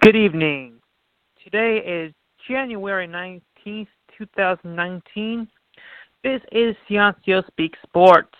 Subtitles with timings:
[0.00, 0.74] Good evening.
[1.42, 2.14] Today is
[2.46, 5.48] January 19th, 2019.
[6.22, 8.32] This is Ciancio Speak Sports.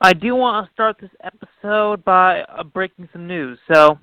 [0.00, 3.58] I do want to start this episode by uh, breaking some news.
[3.72, 3.98] So,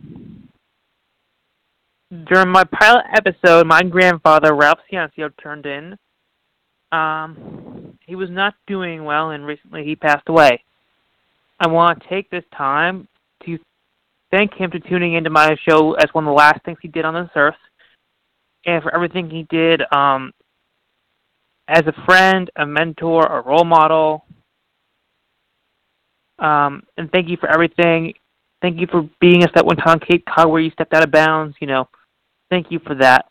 [2.25, 5.95] during my pilot episode, my grandfather, Ralph Ciancio, turned in.
[6.91, 10.61] Um, he was not doing well, and recently he passed away.
[11.61, 13.07] I want to take this time
[14.31, 17.05] thank him for tuning into my show as one of the last things he did
[17.05, 17.55] on this earth,
[18.65, 20.31] and for everything he did um,
[21.67, 24.25] as a friend, a mentor, a role model.
[26.39, 28.13] Um, and thank you for everything.
[28.61, 31.11] Thank you for being us that one time Cape Cod where you stepped out of
[31.11, 31.55] bounds.
[31.61, 31.87] You know,
[32.49, 33.25] thank you for that.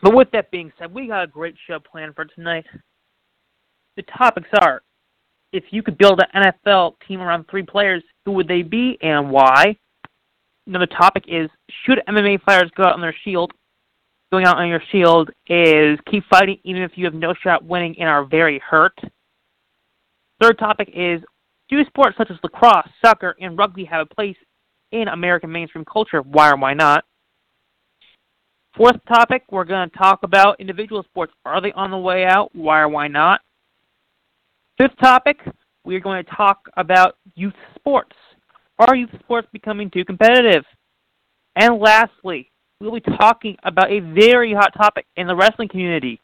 [0.00, 2.66] But with that being said, we got a great show planned for tonight.
[3.96, 4.82] The topics are
[5.52, 9.30] if you could build an NFL team around three players, who would they be and
[9.30, 9.76] why?
[10.66, 11.50] Another topic is
[11.84, 13.52] should MMA fighters go out on their shield?
[14.30, 17.94] Going out on your shield is keep fighting even if you have no shot winning
[17.98, 18.98] and are very hurt.
[20.40, 21.20] Third topic is
[21.68, 24.36] do sports such as lacrosse, soccer, and rugby have a place
[24.92, 26.22] in American mainstream culture?
[26.22, 27.04] Why or why not?
[28.76, 31.32] Fourth topic, we're going to talk about individual sports.
[31.44, 32.54] Are they on the way out?
[32.54, 33.42] Why or why not?
[34.78, 35.40] Fifth topic,
[35.84, 38.16] we are going to talk about youth sports.
[38.88, 40.64] Are youth sports becoming too competitive?
[41.54, 46.20] And lastly, we'll be talking about a very hot topic in the wrestling community.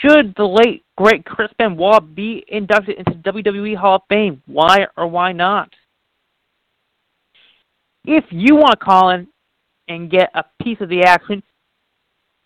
[0.00, 4.40] Should the late, great Chris Benoit be inducted into WWE Hall of Fame?
[4.46, 5.68] Why or why not?
[8.04, 9.26] If you want to call in
[9.88, 11.42] and get a piece of the action,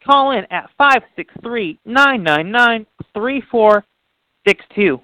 [0.02, 5.00] call in at 563 999 3462.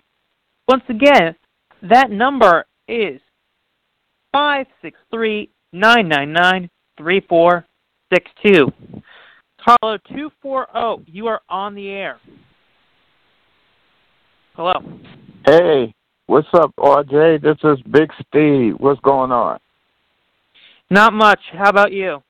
[0.67, 1.37] Once again,
[1.83, 3.21] that number is
[4.33, 7.67] five six three nine nine nine three four
[8.13, 8.71] six two.
[9.63, 12.19] Carlo two four zero, you are on the air.
[14.55, 14.75] Hello.
[15.47, 15.95] Hey,
[16.27, 17.43] what's up, RJ?
[17.43, 18.75] This is Big Steve.
[18.79, 19.59] What's going on?
[20.91, 21.41] Not much.
[21.53, 22.23] How about you?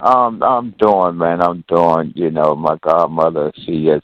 [0.00, 1.40] Um, I'm doing, man.
[1.40, 2.12] I'm doing.
[2.14, 4.02] You know, my godmother, she is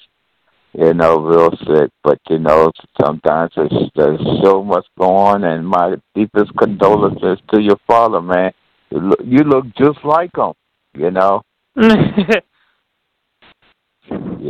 [0.72, 1.90] you know, real sick.
[2.02, 2.70] But you know,
[3.00, 8.52] sometimes there's, there's so much going on, and my deepest condolences to your father, man.
[8.90, 10.52] You look, you look just like him,
[10.94, 11.42] you know.
[11.76, 11.86] you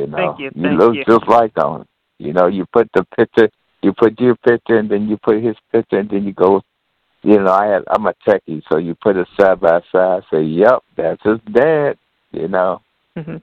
[0.06, 1.04] know, thank you, you look you.
[1.06, 1.84] just like him.
[2.18, 3.48] You know, you put the picture,
[3.82, 6.62] you put your picture, and then you put his picture, and then you go.
[7.22, 10.22] You know, I had, I'm a techie, so you put it side by side.
[10.32, 11.98] Say, "Yep, that's his dad."
[12.30, 12.80] You know.
[13.16, 13.38] Mm-hmm.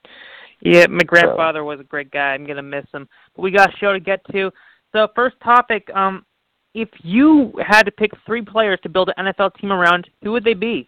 [0.66, 2.34] Yeah, my grandfather was a great guy.
[2.34, 3.08] I'm gonna miss him.
[3.36, 4.52] But we got a show to get to.
[4.94, 6.26] So first topic, um,
[6.74, 10.44] if you had to pick three players to build an NFL team around, who would
[10.44, 10.88] they be?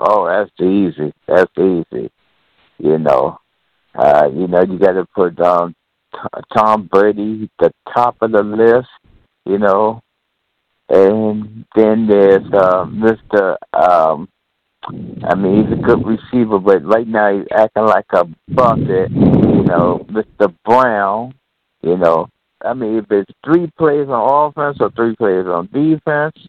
[0.00, 1.12] Oh, that's easy.
[1.28, 2.10] That's easy.
[2.78, 3.38] You know,
[3.94, 5.74] uh, you know, you got to put um,
[6.12, 8.88] T- Tom Brady the top of the list.
[9.46, 10.02] You know,
[10.88, 13.56] and then there's uh, Mister.
[13.72, 14.28] Um,
[14.86, 19.10] I mean, he's a good receiver, but right now he's acting like a bucket.
[19.10, 21.34] You know, Mister Brown.
[21.82, 22.28] You know,
[22.64, 26.46] I mean, if it's three players on offense or three players on defense,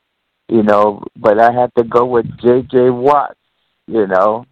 [0.49, 2.89] you know, but I have to go with J.J.
[2.89, 3.35] Watt.
[3.87, 4.45] You know,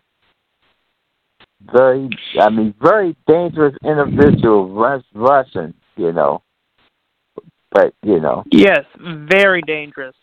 [1.71, 5.73] very, I mean, very dangerous individual rush, rushing.
[5.95, 6.41] You know,
[7.71, 10.15] but you know, Yes, very dangerous.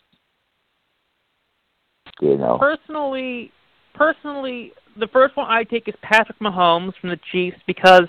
[2.21, 3.51] You know, Personally,
[3.93, 8.07] personally, the first one I take is Patrick Mahomes from the Chiefs because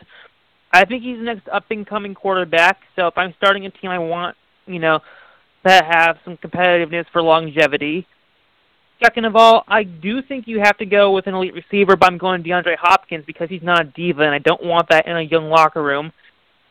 [0.73, 2.79] I think he's the next up and coming quarterback.
[2.95, 4.37] So if I'm starting a team, I want
[4.67, 5.01] you know
[5.65, 8.07] that have some competitiveness for longevity.
[9.03, 12.07] Second of all, I do think you have to go with an elite receiver, but
[12.07, 15.17] I'm going DeAndre Hopkins because he's not a diva, and I don't want that in
[15.17, 16.13] a young locker room.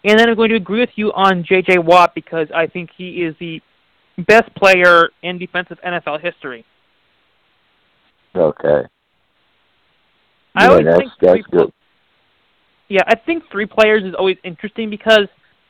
[0.06, 1.80] And then I'm going to agree with you on J.J.
[1.80, 3.62] Watt because I think he is the
[4.28, 6.66] best player in defensive NFL history.
[8.36, 8.88] Okay.
[10.56, 11.74] I yeah, always that's think that's three good.
[12.90, 15.28] Yeah, I think three players is always interesting because,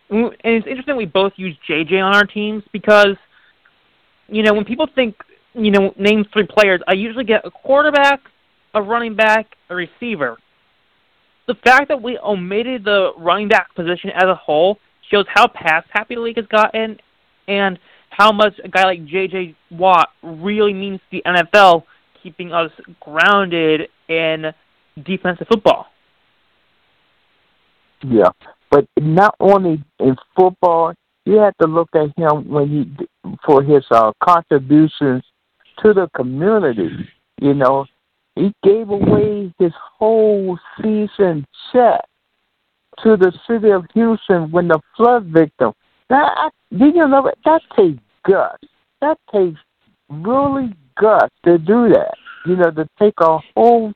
[0.10, 3.16] and it's interesting we both use JJ on our teams because,
[4.28, 5.16] you know, when people think,
[5.54, 8.22] you know, name three players, I usually get a quarterback,
[8.74, 10.38] a running back, a receiver.
[11.48, 14.80] The fact that we omitted the running back position as a whole
[15.12, 16.98] shows how pass happy the league has gotten
[17.48, 17.78] and
[18.10, 21.84] how much a guy like JJ Watt really means to the NFL,
[22.22, 24.54] keeping us grounded in
[25.04, 25.88] defensive football.
[28.04, 28.30] Yeah,
[28.70, 30.94] but not only in football,
[31.26, 33.08] you have to look at him when he
[33.46, 35.24] for his uh, contributions
[35.84, 36.90] to the community.
[37.40, 37.86] You know,
[38.36, 42.02] he gave away his whole season check
[43.04, 45.74] to the city of Houston when the flood victim.
[46.10, 48.68] That I, did you know that takes guts?
[49.02, 49.60] That takes
[50.10, 52.14] really guts to do that.
[52.46, 53.94] You know, to take a whole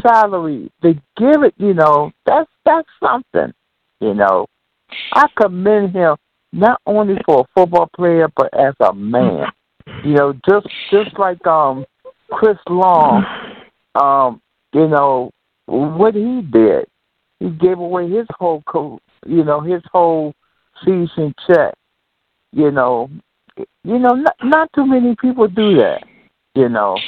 [0.00, 1.54] salary to give it.
[1.58, 3.52] You know, that's that's something.
[4.00, 4.46] You know,
[5.14, 6.16] I commend him
[6.52, 9.46] not only for a football player but as a man.
[10.04, 11.84] You know, just just like um
[12.30, 13.24] Chris Long,
[13.94, 14.40] um,
[14.72, 15.30] you know
[15.66, 16.86] what he did.
[17.40, 20.34] He gave away his whole co you know his whole
[20.84, 21.74] season check.
[22.52, 23.10] You know,
[23.56, 26.04] you know, not, not too many people do that.
[26.54, 26.98] You know,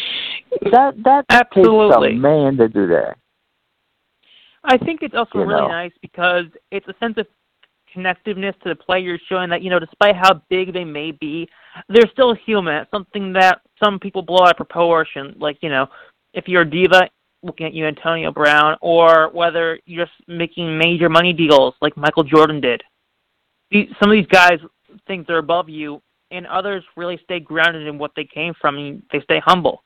[0.73, 2.09] that that Absolutely.
[2.09, 3.17] takes a man to do that.
[4.65, 5.69] I think it's also you really know.
[5.69, 7.27] nice because it's a sense of
[7.95, 11.49] connectiveness to the players, showing that you know, despite how big they may be,
[11.89, 12.75] they're still human.
[12.77, 15.35] It's something that some people blow out of proportion.
[15.39, 15.87] Like you know,
[16.33, 17.09] if you're a diva,
[17.43, 22.25] looking at you, Antonio Brown, or whether you're just making major money deals like Michael
[22.25, 22.83] Jordan did.
[23.71, 24.59] These, some of these guys
[25.07, 26.01] think they're above you,
[26.35, 28.77] and others really stay grounded in what they came from.
[28.79, 29.83] And they stay humble.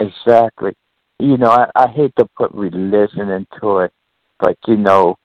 [0.00, 0.72] Exactly.
[1.18, 3.92] You know, I, I hate to put religion into it,
[4.38, 5.16] but you know,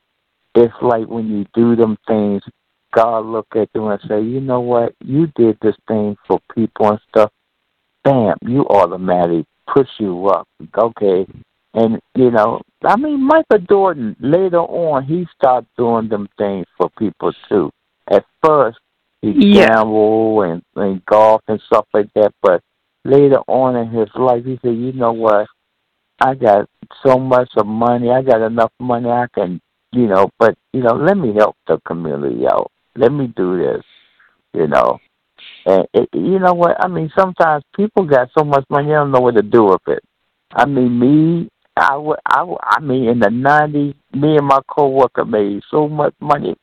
[0.53, 2.41] it's like when you do them things,
[2.93, 6.89] God look at you and say, you know what, you did this thing for people
[6.89, 7.31] and stuff.
[8.03, 10.47] Bam, you automatically push you up.
[10.77, 11.25] Okay.
[11.73, 16.89] And, you know, I mean, Michael Jordan, later on, he started doing them things for
[16.97, 17.69] people too.
[18.09, 18.77] At first,
[19.21, 19.67] he Yeah.
[19.67, 22.61] gambled and, and golf and stuff like that, but
[23.03, 25.47] later on in his life, he said, you know what,
[26.21, 26.69] I got
[27.05, 29.59] so much of money, I got enough money I can,
[29.91, 32.71] you know, but, you know, let me help the community out.
[32.95, 33.83] Let me do this,
[34.53, 34.99] you know.
[35.65, 36.77] And it, you know what?
[36.79, 39.81] I mean, sometimes people got so much money, they don't know what to do with
[39.87, 40.03] it.
[40.53, 45.25] I mean, me, I would, I, I mean, in the '90s, me and my coworker
[45.25, 46.55] made so much money,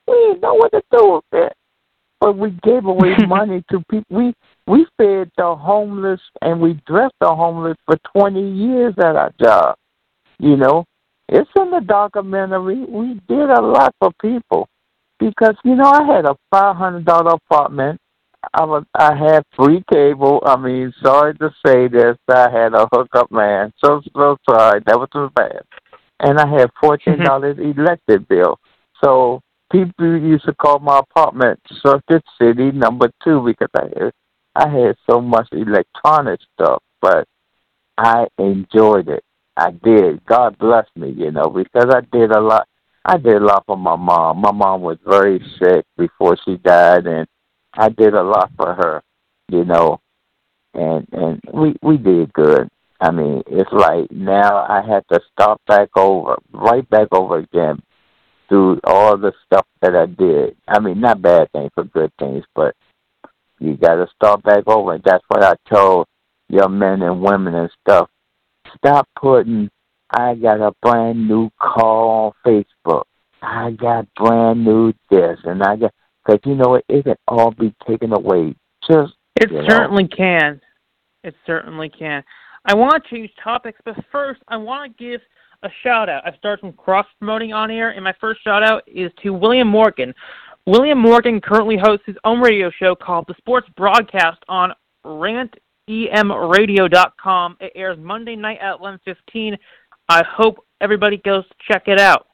[0.43, 1.53] know what to do with it.
[2.21, 4.17] But we gave away money to people.
[4.17, 4.35] We
[4.67, 9.77] we fed the homeless and we dressed the homeless for 20 years at our job.
[10.39, 10.85] You know,
[11.29, 12.85] it's in the documentary.
[12.85, 14.69] We did a lot for people
[15.19, 17.99] because you know I had a five hundred dollar apartment.
[18.53, 20.43] I was I had free cable.
[20.45, 23.73] I mean, sorry to say this, I had a hookup man.
[23.83, 25.63] So so sorry, that was so bad.
[26.21, 27.25] And I had fourteen mm-hmm.
[27.25, 28.59] dollars electric bill.
[29.03, 29.41] So
[29.73, 34.13] people used to call my apartment Circuit City Number Two because I had
[34.55, 37.27] I had so much electronic stuff, but
[37.97, 39.25] I enjoyed it.
[39.57, 40.25] I did.
[40.27, 42.69] God bless me, you know, because I did a lot.
[43.05, 44.43] I did a lot for my mom.
[44.43, 47.27] My mom was very sick before she died, and
[47.75, 49.03] I did a lot for her,
[49.49, 50.01] you know,
[50.75, 52.69] and and we we did good.
[53.01, 57.83] I mean, it's like now I had to start back over, right back over again,
[58.53, 60.55] through all the stuff that I did.
[60.69, 62.77] I mean, not bad things, but good things, but
[63.59, 64.93] you got to start back over.
[64.93, 66.07] And that's what I told
[66.51, 68.11] young men and women and stuff.
[68.77, 69.71] Stop putting,
[70.11, 73.05] I got a brand new car on Facebook.
[73.41, 77.53] I got brand new this, and I got, because you know what, it can all
[77.53, 78.55] be taken away.
[78.87, 79.67] Just, It you know.
[79.67, 80.61] certainly can.
[81.25, 82.23] It certainly can.
[82.67, 85.23] I want to change topics, but first I want to give
[85.63, 86.27] a shout out.
[86.27, 89.69] I've started some cross promoting on air, and my first shout out is to William
[89.69, 90.15] Morgan.
[90.67, 94.73] William Morgan currently hosts his own radio show called The Sports Broadcast on
[95.05, 97.57] rantemradio.com.
[97.61, 99.59] It airs Monday night at 11:15.
[100.09, 102.29] I hope everybody goes to check it out.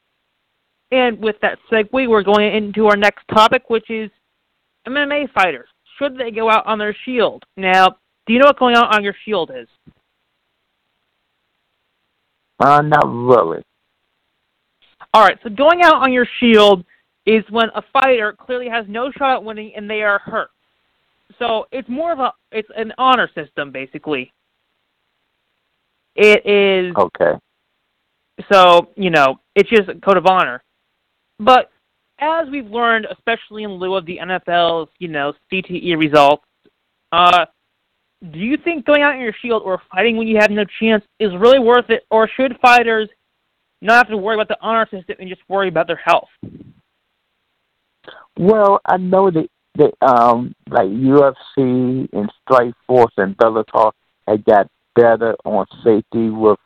[0.90, 4.10] And with that segue, we're going into our next topic, which is
[4.86, 5.68] MMA fighters.
[5.98, 7.44] Should they go out on their shield?
[7.56, 9.68] Now, do you know what going out on your shield is?
[12.58, 13.62] Uh, not really.
[15.14, 16.84] All right, so going out on your shield
[17.26, 20.50] is when a fighter clearly has no shot at winning and they are hurt.
[21.38, 24.32] So it's more of a it's an honor system basically.
[26.16, 27.38] It is Okay.
[28.50, 30.62] so you know it's just a code of honor.
[31.38, 31.70] But
[32.20, 36.44] as we've learned, especially in lieu of the NFL's you know CTE results,
[37.12, 37.44] uh,
[38.22, 41.04] do you think going out in your shield or fighting when you have no chance
[41.20, 43.08] is really worth it, or should fighters
[43.80, 46.28] not have to worry about the honor system and just worry about their health?
[48.36, 53.92] Well, I know that that um like UFC and Strikeforce and Bellator
[54.26, 56.58] had got better on safety with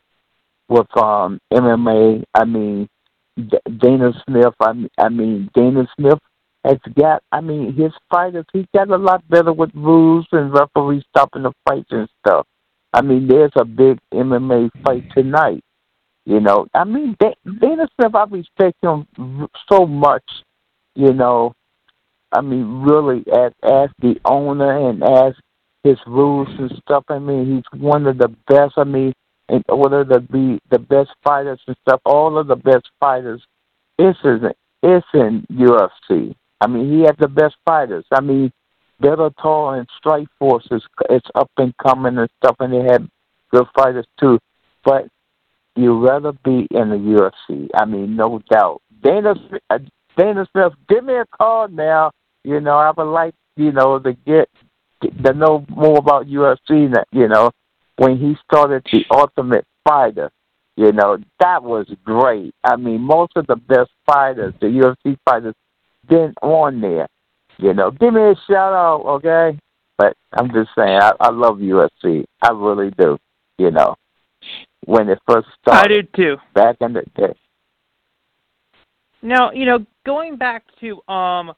[0.69, 2.23] with um MMA.
[2.33, 2.89] I mean
[3.37, 4.53] Dana Smith.
[4.59, 6.19] I mean, I mean Dana Smith
[6.63, 7.23] has got.
[7.31, 8.45] I mean, his fighters.
[8.53, 12.45] He got a lot better with rules and referees stopping the fights and stuff.
[12.93, 15.63] I mean, there's a big MMA fight tonight.
[16.25, 18.15] You know, I mean, Dana Smith.
[18.15, 19.07] I respect him
[19.69, 20.23] so much.
[20.95, 21.53] You know,
[22.31, 25.33] I mean, really, as as the owner and as
[25.83, 27.03] his rules and stuff.
[27.09, 28.73] I mean, he's one of the best.
[28.77, 29.13] I mean,
[29.49, 33.41] in order to be the best fighters and stuff, all of the best fighters
[33.99, 34.51] is in
[34.81, 36.35] is in UFC.
[36.63, 38.05] I mean, he has the best fighters.
[38.09, 38.49] I mean,
[39.01, 43.05] Bellator and Strike Force is it's up and coming and stuff, and they have
[43.51, 44.39] good fighters too.
[44.85, 45.07] But
[45.75, 47.67] you'd rather be in the UFC.
[47.75, 48.81] I mean, no doubt.
[49.03, 49.35] Dana
[49.69, 49.79] uh,
[50.15, 52.11] Dana Smith, give me a call now.
[52.45, 54.49] You know, I would like you know to get
[55.01, 56.93] to know more about UFC.
[57.11, 57.51] You know,
[57.97, 60.31] when he started the Ultimate Fighter,
[60.77, 62.55] you know that was great.
[62.63, 65.55] I mean, most of the best fighters, the UFC fighters,
[66.07, 67.07] been on there.
[67.57, 69.57] You know, give me a shout out, okay?
[69.97, 72.25] But I'm just saying, I, I love UFC.
[72.41, 73.17] I really do.
[73.57, 73.95] You know,
[74.85, 75.83] when it first started.
[75.83, 76.37] I did too.
[76.53, 77.33] Back in the day.
[79.21, 81.53] Now, you know, going back to um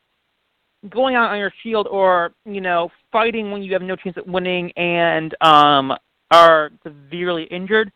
[0.90, 4.28] going out on your shield or, you know, fighting when you have no chance at
[4.28, 5.94] winning and um
[6.32, 7.92] are severely injured,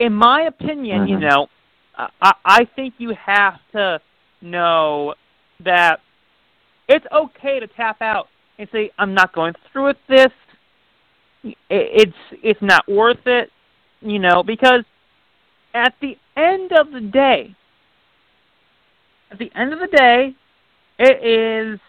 [0.00, 1.08] in my opinion, mm-hmm.
[1.08, 1.46] you know,
[1.96, 4.00] I I think you have to
[4.40, 5.14] know
[5.60, 6.00] that
[6.88, 10.32] it's okay to tap out and say I'm not going through with this.
[11.68, 13.50] It's it's not worth it,
[14.00, 14.84] you know, because
[15.74, 17.54] at the end of the day,
[19.30, 20.34] at the end of the day,
[20.98, 21.80] it is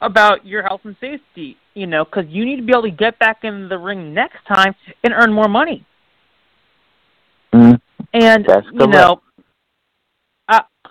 [0.00, 3.18] about your health and safety, you know, because you need to be able to get
[3.18, 5.84] back in the ring next time and earn more money.
[7.52, 7.80] Mm,
[8.12, 9.22] and you know,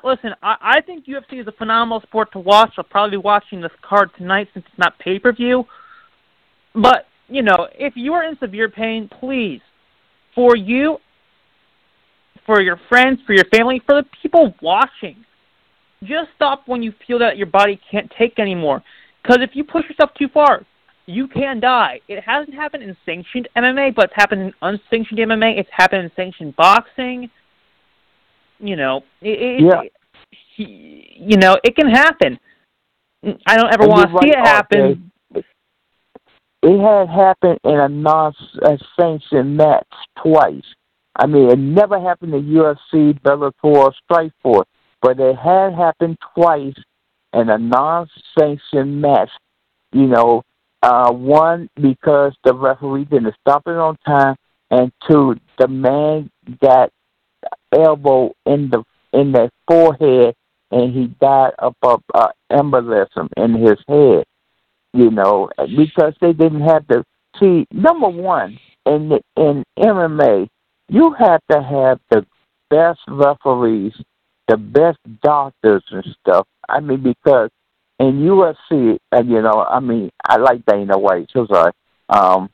[0.07, 2.73] listen, I, I think UFC is a phenomenal sport to watch.
[2.77, 5.65] I'll probably be watching this card tonight since it's not pay per view.
[6.73, 9.61] But you know, if you are in severe pain, please,
[10.33, 10.97] for you,
[12.45, 15.25] for your friends, for your family, for the people watching,
[16.03, 18.83] just stop when you feel that your body can't take anymore.
[19.21, 20.65] Because if you push yourself too far,
[21.05, 21.99] you can die.
[22.07, 25.57] It hasn't happened in sanctioned MMA, but it's happened in unsanctioned MMA.
[25.59, 27.29] It's happened in sanctioned boxing.
[28.59, 29.81] You know, it, yeah.
[29.81, 29.93] It,
[30.57, 32.39] you know, it can happen.
[33.45, 35.11] I don't ever want to see it happen.
[36.63, 39.87] It had happened in a non-sanctioned match
[40.21, 40.63] twice.
[41.15, 44.65] I mean, it never happened in UFC, Bellator, or Strikeforce
[45.01, 46.75] but it had happened twice
[47.33, 49.29] in a non-sanctioned match.
[49.91, 50.43] You know,
[50.81, 54.35] uh, one because the referee didn't stop it on time,
[54.69, 56.29] and two, the man
[56.61, 56.91] got
[57.73, 58.83] elbow in the
[59.13, 60.35] in the forehead,
[60.71, 64.25] and he died of uh, embolism in his head.
[64.93, 67.03] You know, because they didn't have the
[67.39, 67.67] see.
[67.71, 70.47] Number one, in the, in MMA,
[70.89, 72.25] you have to have the
[72.69, 73.93] best referees
[74.47, 76.47] the best doctors and stuff.
[76.69, 77.49] I mean, because
[77.99, 81.29] in UFC, and you know, I mean, I like Dana White.
[81.31, 81.71] So sorry.
[82.09, 82.49] Um,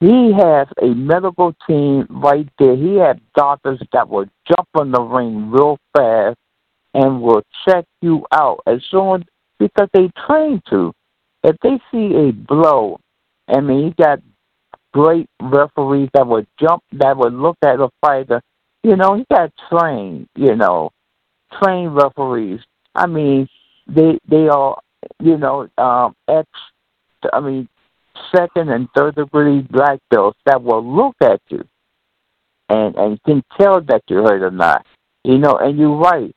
[0.00, 2.76] he has a medical team right there.
[2.76, 6.36] He had doctors that will jump in the ring real fast
[6.96, 9.22] and will check you out as soon
[9.58, 10.92] because they train to.
[11.44, 12.98] If they see a blow,
[13.46, 14.20] I mean, he got
[14.94, 18.40] great referees that would jump, that would look at a fighter.
[18.82, 20.28] You know, he got trained.
[20.36, 20.90] You know,
[21.62, 22.60] trained referees.
[22.94, 23.46] I mean,
[23.86, 24.80] they they are
[25.20, 26.48] you know um, ex.
[27.30, 27.68] I mean,
[28.34, 31.62] second and third degree black belts that will look at you
[32.70, 34.86] and and can tell that you're hurt or not.
[35.24, 36.35] You know, and you're right.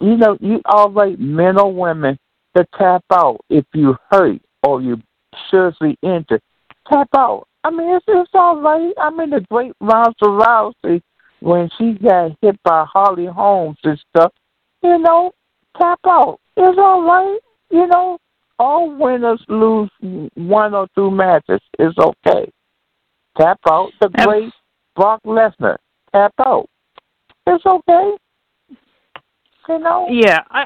[0.00, 2.18] You know, you all right, men or women,
[2.56, 5.00] to tap out if you hurt or you
[5.50, 6.42] seriously injured.
[6.90, 7.46] Tap out.
[7.64, 8.92] I mean, it's, it's all right.
[9.00, 11.02] I mean, the great Ronda Rousey
[11.40, 14.32] when she got hit by Holly Holmes and stuff,
[14.82, 15.32] you know,
[15.78, 16.38] tap out.
[16.56, 17.38] It's all right.
[17.70, 18.18] You know,
[18.58, 19.90] all winners lose
[20.34, 21.60] one or two matches.
[21.78, 22.50] It's okay.
[23.38, 23.90] Tap out.
[24.00, 24.52] The great
[24.96, 25.76] Brock Lesnar.
[26.12, 26.68] Tap out.
[27.46, 28.16] It's okay.
[29.68, 30.06] You know.
[30.10, 30.64] Yeah, I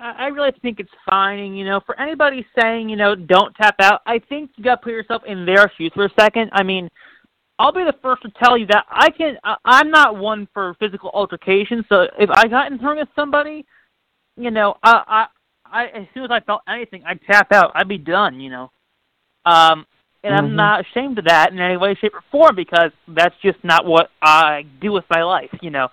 [0.00, 1.38] I really think it's fine.
[1.38, 4.76] And, you know, for anybody saying, you know, don't tap out, I think you got
[4.76, 6.50] to put yourself in their shoes for a second.
[6.52, 6.88] I mean,
[7.58, 9.36] I'll be the first to tell you that I can.
[9.64, 11.84] I'm not one for physical altercation.
[11.88, 13.66] So if I got in ring with somebody,
[14.36, 15.26] you know, I, I,
[15.64, 17.72] I as soon as I felt anything, I'd tap out.
[17.74, 18.38] I'd be done.
[18.38, 18.70] You know,
[19.44, 19.86] um,
[20.22, 20.46] and mm-hmm.
[20.46, 23.84] I'm not ashamed of that in any way, shape, or form because that's just not
[23.84, 25.50] what I do with my life.
[25.60, 25.88] You know,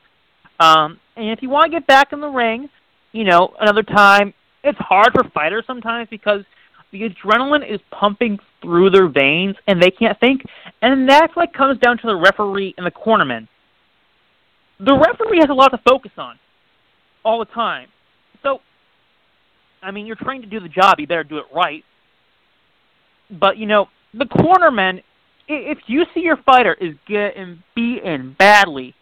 [0.60, 2.70] um, and if you want to get back in the ring,
[3.12, 4.34] you know, another time,
[4.64, 6.44] it's hard for fighters sometimes because
[6.92, 10.44] the adrenaline is pumping through their veins and they can't think,
[10.82, 13.48] and that's what comes down to the referee and the cornerman.
[14.80, 16.38] The referee has a lot to focus on
[17.24, 17.88] all the time.
[18.44, 18.60] So,
[19.82, 21.84] I mean, you're trained to do the job, you better do it right.
[23.30, 25.02] But, you know, the cornerman,
[25.48, 28.94] if you see your fighter is getting beaten badly,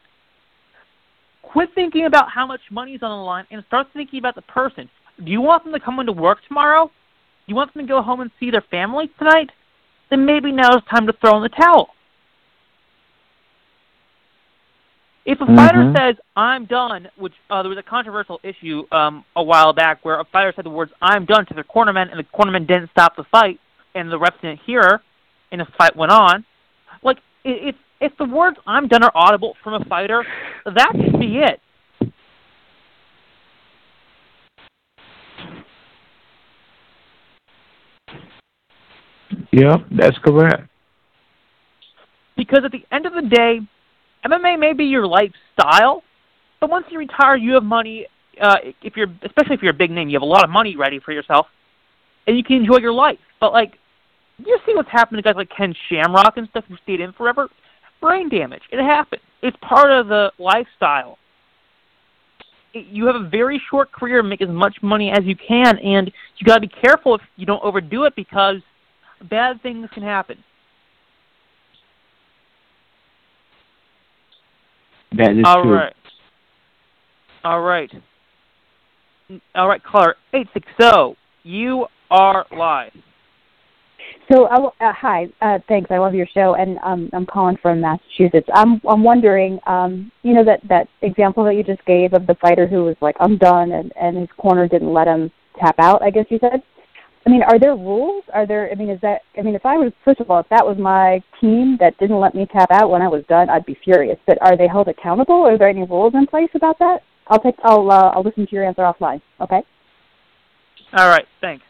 [1.43, 4.89] quit thinking about how much money's on the line and start thinking about the person.
[5.23, 6.87] Do you want them to come into work tomorrow?
[6.87, 9.51] Do you want them to go home and see their family tonight?
[10.09, 11.89] Then maybe now is time to throw in the towel.
[15.25, 15.55] If a mm-hmm.
[15.55, 20.03] fighter says "I'm done," which uh, there was a controversial issue um, a while back
[20.03, 22.89] where a fighter said the words "I'm done" to the cornerman, and the cornerman didn't
[22.91, 23.59] stop the fight,
[23.95, 25.01] and the ref didn't hear,
[25.51, 26.45] and the fight went on.
[27.03, 30.23] Like if if the words "I'm done" are audible from a fighter,
[30.65, 31.59] that should be it.
[39.51, 40.67] Yeah, that's correct.
[42.35, 43.59] Because at the end of the day,
[44.25, 46.03] MMA may be your lifestyle,
[46.59, 48.07] but once you retire, you have money.
[48.41, 50.75] Uh, if you're, especially if you're a big name, you have a lot of money
[50.75, 51.45] ready for yourself,
[52.27, 53.19] and you can enjoy your life.
[53.39, 53.77] But like,
[54.39, 57.47] you see what's happened to guys like Ken Shamrock and stuff who stayed in forever.
[58.03, 58.63] Brain damage.
[58.69, 59.21] It happens.
[59.41, 61.17] It's part of the lifestyle.
[62.73, 66.11] It, you have a very short career, make as much money as you can, and
[66.37, 68.57] you got to be careful if you don't overdo it because
[69.29, 70.37] bad things can happen.
[75.13, 75.75] That is All true.
[75.75, 75.93] right.
[77.45, 77.91] All right.
[79.55, 81.15] All right, caller eight six zero.
[81.43, 82.91] You are live.
[84.31, 85.91] So, uh, hi, uh, thanks.
[85.91, 88.47] I love your show, and um, I'm calling from Massachusetts.
[88.53, 92.35] I'm I'm wondering, um, you know, that that example that you just gave of the
[92.35, 96.01] fighter who was like, "I'm done," and and his corner didn't let him tap out.
[96.01, 96.63] I guess you said.
[97.25, 98.23] I mean, are there rules?
[98.33, 98.69] Are there?
[98.71, 99.21] I mean, is that?
[99.37, 102.19] I mean, if I was first of all, if that was my team that didn't
[102.19, 104.17] let me tap out when I was done, I'd be furious.
[104.25, 105.45] But are they held accountable?
[105.45, 106.99] Are there any rules in place about that?
[107.27, 107.55] I'll take.
[107.63, 107.89] I'll.
[107.91, 109.21] Uh, I'll listen to your answer offline.
[109.39, 109.61] Okay.
[110.93, 111.25] All right.
[111.41, 111.63] Thanks.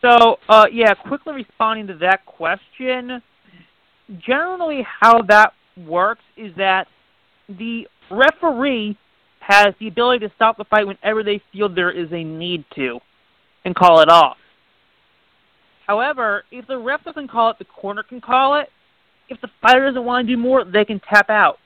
[0.00, 3.22] So, uh, yeah, quickly responding to that question.
[4.18, 5.52] Generally, how that
[5.86, 6.86] works is that
[7.48, 8.96] the referee
[9.40, 13.00] has the ability to stop the fight whenever they feel there is a need to,
[13.64, 14.36] and call it off.
[15.86, 18.68] However, if the ref doesn't call it, the corner can call it.
[19.30, 21.58] If the fighter doesn't want to do more, they can tap out.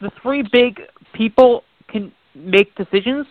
[0.00, 0.80] The three big
[1.12, 3.26] people can make decisions.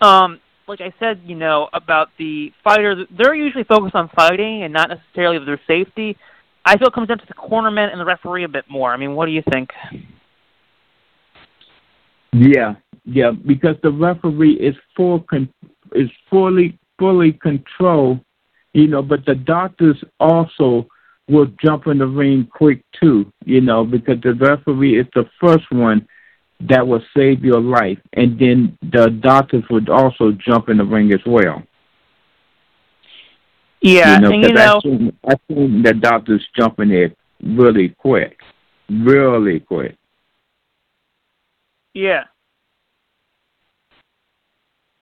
[0.00, 4.72] Um, like I said, you know, about the fighters, they're usually focused on fighting and
[4.72, 6.16] not necessarily their safety.
[6.64, 8.92] I feel it comes down to the cornerman and the referee a bit more.
[8.92, 9.70] I mean, what do you think?
[12.32, 12.74] Yeah,
[13.04, 15.52] yeah, because the referee is full con-
[15.94, 18.20] is fully fully control
[18.74, 20.86] you know, but the doctors also
[21.28, 25.64] will jump in the ring quick too, you know, because the referee is the first
[25.70, 26.06] one
[26.60, 31.12] that will save your life, and then the doctors would also jump in the ring
[31.12, 31.62] as well.
[33.80, 35.34] Yeah, you know, and you know, I seen, I
[35.82, 38.38] the doctors jumping there really quick,
[38.88, 39.96] really quick.
[41.92, 42.24] Yeah.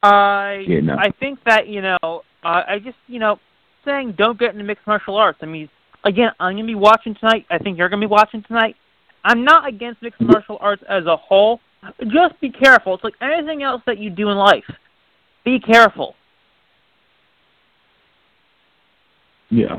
[0.03, 0.97] I you know.
[0.99, 3.39] I think that you know uh, I just you know
[3.85, 5.39] saying don't get into mixed martial arts.
[5.43, 5.69] I mean,
[6.05, 7.47] again, I'm going to be watching tonight.
[7.51, 8.77] I think you're going to be watching tonight.
[9.25, 11.61] I'm not against mixed martial arts as a whole.
[12.05, 12.95] Just be careful.
[12.95, 14.65] It's like anything else that you do in life.
[15.45, 16.15] Be careful.
[19.51, 19.79] Yeah.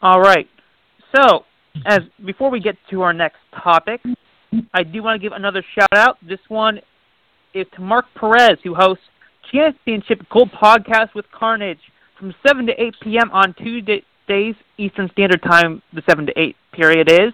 [0.00, 0.48] All right.
[1.16, 1.44] So,
[1.86, 4.00] as before we get to our next topic,
[4.72, 6.18] I do want to give another shout out.
[6.26, 6.80] This one
[7.54, 9.04] is to Mark Perez, who hosts
[9.50, 11.80] Championship Gold Podcast with Carnage
[12.18, 13.30] from 7 to 8 p.m.
[13.32, 13.54] on
[14.78, 17.32] Eastern Standard Time, the 7 to 8 period is.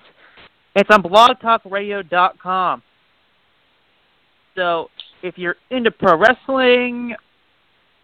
[0.74, 2.82] It's on blogtalkradio.com.
[4.56, 4.88] So
[5.22, 7.14] if you're into pro wrestling,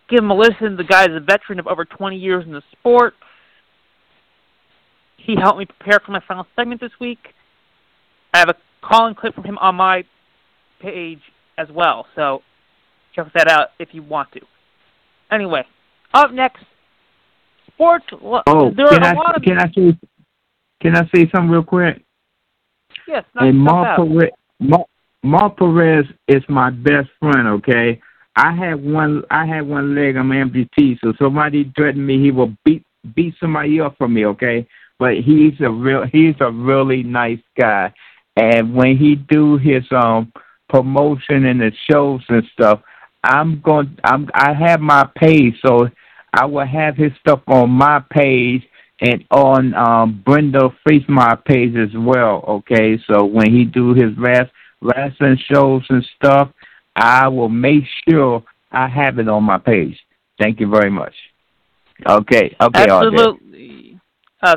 [0.08, 0.76] give him a listen.
[0.76, 3.14] The guy is a veteran of over 20 years in the sport.
[5.16, 7.18] He helped me prepare for my final segment this week.
[8.32, 10.04] I have a call-in clip from him on my
[10.80, 11.20] page
[11.58, 12.06] as well.
[12.16, 12.42] So
[13.14, 14.40] check that out if you want to.
[15.30, 15.64] Anyway,
[16.14, 16.64] up next,
[17.80, 18.04] sports.
[18.46, 19.98] Oh, there can I of can I say
[20.80, 22.02] can I say something real quick?
[23.06, 24.84] Yes, and Mar Perez, Mar,
[25.22, 27.48] Mar Perez is my best friend.
[27.48, 28.00] Okay,
[28.36, 29.22] I have one.
[29.30, 30.16] I have one leg.
[30.16, 32.22] I'm amputee, so somebody threatened me.
[32.22, 34.26] He will beat beat somebody up for me.
[34.26, 34.66] Okay,
[34.98, 36.04] but he's a real.
[36.10, 37.92] He's a really nice guy,
[38.36, 40.32] and when he do his um
[40.68, 42.80] promotion and the shows and stuff,
[43.24, 43.98] I'm going.
[44.04, 44.28] I'm.
[44.34, 45.88] I have my page, so
[46.32, 48.62] I will have his stuff on my page
[49.00, 50.70] and on um Brenda
[51.08, 52.44] my page as well.
[52.48, 54.50] Okay, so when he do his rest
[54.82, 56.50] wrestling shows and stuff,
[56.96, 59.98] I will make sure I have it on my page.
[60.38, 61.14] Thank you very much.
[62.08, 62.56] Okay.
[62.60, 62.86] Okay.
[62.88, 64.00] Absolutely.
[64.42, 64.56] Uh,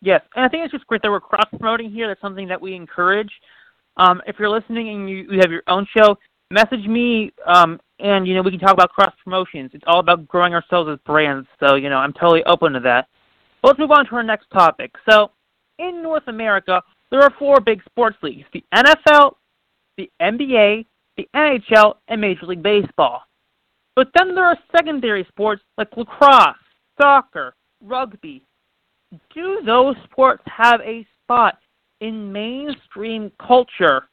[0.00, 2.08] yes, and I think it's just great that we're cross promoting here.
[2.08, 3.30] That's something that we encourage.
[3.98, 6.16] Um, if you're listening and you, you have your own show,
[6.50, 9.70] message me, um, and you know we can talk about cross promotions.
[9.74, 11.48] It's all about growing ourselves as brands.
[11.60, 13.08] So you know I'm totally open to that.
[13.62, 14.92] But let's move on to our next topic.
[15.08, 15.32] So
[15.78, 16.80] in North America,
[17.10, 19.34] there are four big sports leagues: the NFL,
[19.96, 23.22] the NBA, the NHL, and Major League Baseball.
[23.96, 26.54] But then there are secondary sports like lacrosse,
[27.00, 28.42] soccer, rugby.
[29.34, 31.58] Do those sports have a spot
[32.00, 34.08] in mainstream culture?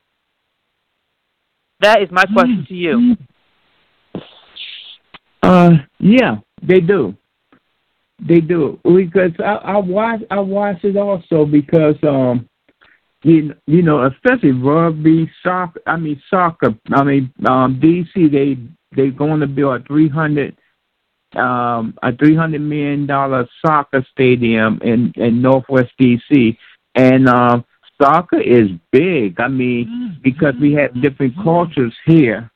[1.81, 2.97] That is my question to you.
[2.97, 3.17] Mm.
[5.45, 7.15] Uh, yeah, they do.
[8.27, 12.49] They do because I, I watch I watch it also because um
[13.23, 18.57] you you know especially rugby soccer I mean soccer I mean um DC they
[18.95, 20.55] they're going to build a three hundred
[21.35, 26.57] um a three hundred million dollar soccer stadium in in Northwest DC
[26.95, 27.65] and um
[28.01, 29.39] soccer is big.
[29.39, 32.49] I mean, because we have different cultures here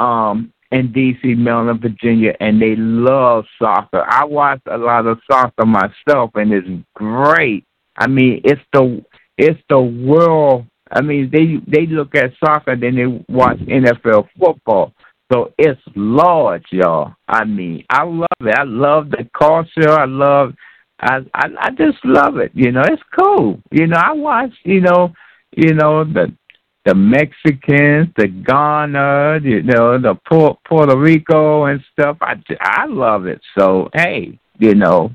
[0.00, 4.04] um, in D.C., Maryland, Virginia, and they love soccer.
[4.06, 7.64] I watch a lot of soccer myself, and it's great.
[7.96, 9.04] I mean, it's the
[9.36, 10.66] it's the world.
[10.92, 14.92] I mean, they they look at soccer, then they watch NFL football.
[15.32, 17.14] So it's large, y'all.
[17.28, 18.54] I mean, I love it.
[18.58, 19.90] I love the culture.
[19.90, 20.54] I love
[21.00, 22.52] I, I I just love it.
[22.54, 23.60] You know, it's cool.
[23.70, 24.52] You know, I watch.
[24.64, 25.12] You know,
[25.56, 26.34] you know the
[26.84, 32.16] the Mexicans, the Ghana, you know, the Puerto Rico and stuff.
[32.20, 33.40] I I love it.
[33.58, 35.12] So hey, you know,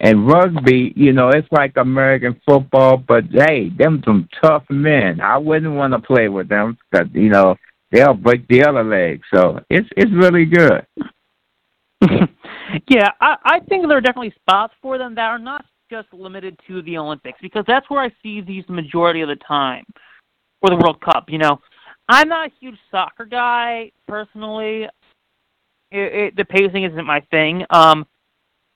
[0.00, 5.20] and rugby, you know, it's like American football, but hey, them some tough men.
[5.20, 7.56] I wouldn't want to play with them because you know
[7.90, 9.22] they'll break the other leg.
[9.32, 10.86] So it's it's really good.
[12.88, 16.58] yeah, I, I think there are definitely spots for them that are not just limited
[16.66, 19.84] to the Olympics because that's where I see these the majority of the time,
[20.66, 21.26] or the World Cup.
[21.28, 21.60] You know,
[22.08, 24.84] I'm not a huge soccer guy personally.
[25.92, 27.64] It, it, the pacing isn't my thing.
[27.70, 28.06] Um,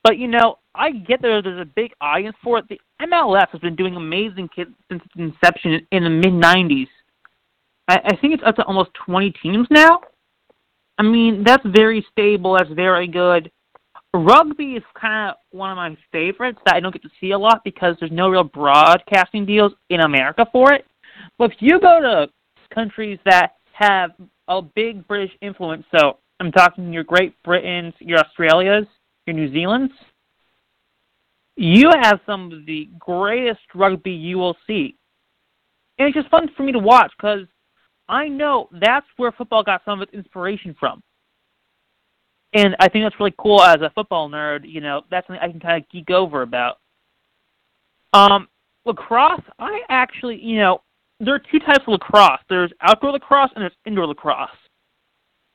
[0.02, 1.42] but you know, I get there.
[1.42, 2.68] There's a big audience for it.
[2.68, 6.88] The MLS has been doing amazing since its inception in the mid '90s.
[7.88, 10.00] I, I think it's up to almost 20 teams now.
[10.98, 12.56] I mean, that's very stable.
[12.56, 13.50] That's very good.
[14.14, 17.38] Rugby is kind of one of my favorites that I don't get to see a
[17.38, 20.84] lot because there's no real broadcasting deals in America for it.
[21.38, 22.28] But if you go to
[22.74, 24.10] countries that have
[24.48, 28.86] a big British influence, so I'm talking your Great Britains, your Australias,
[29.26, 29.92] your New Zealands,
[31.56, 34.96] you have some of the greatest rugby you will see.
[35.98, 37.46] And it's just fun for me to watch because
[38.08, 41.02] I know that's where football got some of its inspiration from.
[42.54, 45.50] And I think that's really cool as a football nerd, you know, that's something I
[45.50, 46.78] can kind of geek over about.
[48.12, 48.48] Um,
[48.84, 50.80] lacrosse, I actually, you know,
[51.20, 52.40] there are two types of lacrosse.
[52.48, 54.48] There's outdoor lacrosse and there's indoor lacrosse.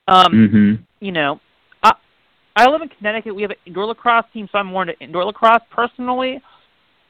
[0.08, 0.84] Um, mm-hmm.
[1.00, 1.40] you know,
[1.84, 1.94] I
[2.56, 3.36] I live in Connecticut.
[3.36, 6.40] We have an indoor lacrosse team, so I'm more into indoor lacrosse personally.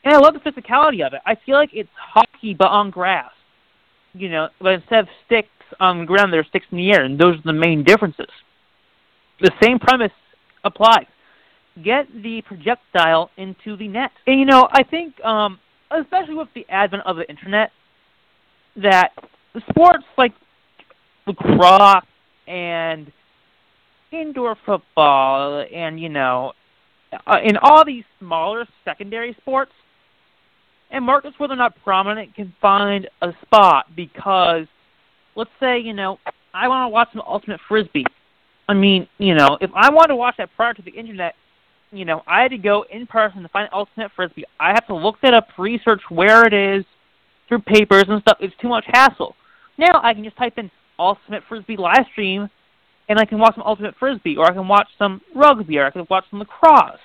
[0.03, 1.21] And I love the physicality of it.
[1.25, 3.31] I feel like it's hockey but on grass
[4.17, 7.03] you know, but instead of sticks on the ground, there are sticks in the air,
[7.03, 8.29] and those are the main differences.
[9.41, 10.11] The same premise
[10.63, 11.07] applies.
[11.83, 14.11] Get the projectile into the net.
[14.27, 15.59] And, you know, I think, um,
[15.91, 17.71] especially with the advent of the internet,
[18.77, 19.11] that
[19.69, 20.33] sports like
[21.27, 22.03] lacrosse
[22.47, 23.11] and
[24.11, 26.53] indoor football and, you know,
[27.27, 29.71] uh, in all these smaller secondary sports,
[30.91, 34.65] and markets where they're not prominent can find a spot because,
[35.35, 36.19] let's say, you know,
[36.53, 38.05] I want to watch some Ultimate Frisbee.
[38.67, 41.35] I mean, you know, if I wanted to watch that prior to the internet,
[41.91, 44.45] you know, I had to go in person to find Ultimate Frisbee.
[44.59, 46.85] I have to look that up, research where it is
[47.47, 48.37] through papers and stuff.
[48.39, 49.35] It's too much hassle.
[49.77, 52.49] Now I can just type in Ultimate Frisbee live stream,
[53.09, 55.91] and I can watch some Ultimate Frisbee, or I can watch some rugby, or I
[55.91, 56.99] can watch some lacrosse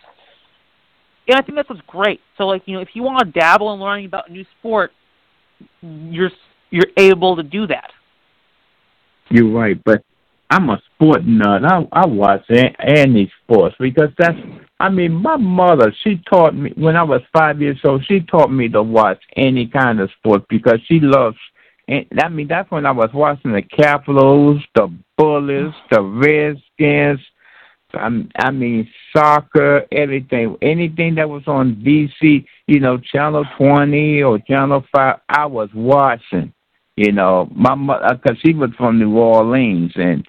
[1.31, 2.20] and I think that's what's great.
[2.37, 4.92] So like you know, if you want to dabble in learning about a new sport,
[5.81, 6.31] you're
[6.70, 7.90] you're able to do that.
[9.31, 10.03] You're right, but
[10.50, 11.64] I'm a sport nut.
[11.64, 14.36] I I watch any sports because that's.
[14.80, 18.04] I mean, my mother she taught me when I was five years old.
[18.06, 21.36] She taught me to watch any kind of sport because she loves.
[21.86, 27.20] And I mean, that's when I was watching the Capitals, the Bullets, the Redskins.
[27.92, 28.08] I,
[28.38, 34.84] I mean, soccer, everything, anything that was on DC, you know, Channel 20 or Channel
[34.94, 36.52] 5, I was watching.
[36.96, 40.26] You know, my mother, uh, because she was from New Orleans, and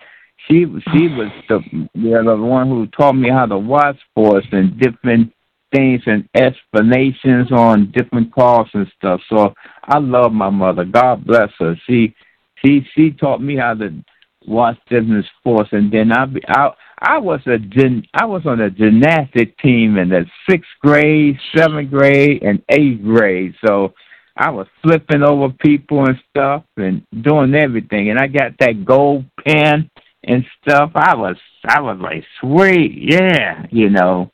[0.47, 1.59] she she was the
[1.93, 5.31] you know, the one who taught me how to watch sports and different
[5.73, 9.21] things and explanations on different calls and stuff.
[9.29, 10.83] So I love my mother.
[10.83, 11.75] God bless her.
[11.87, 12.15] She
[12.63, 14.03] she she taught me how to
[14.47, 18.61] watch different sports, and then I be I I was a gym I was on
[18.61, 23.55] a gymnastic team in the sixth grade, seventh grade, and eighth grade.
[23.65, 23.93] So
[24.37, 29.25] I was flipping over people and stuff and doing everything, and I got that gold
[29.45, 29.89] pen
[30.23, 30.91] and stuff.
[30.95, 34.31] I was I was like sweet, yeah, you know.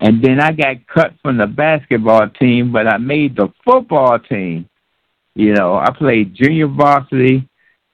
[0.00, 4.68] And then I got cut from the basketball team, but I made the football team.
[5.34, 7.48] You know, I played junior varsity,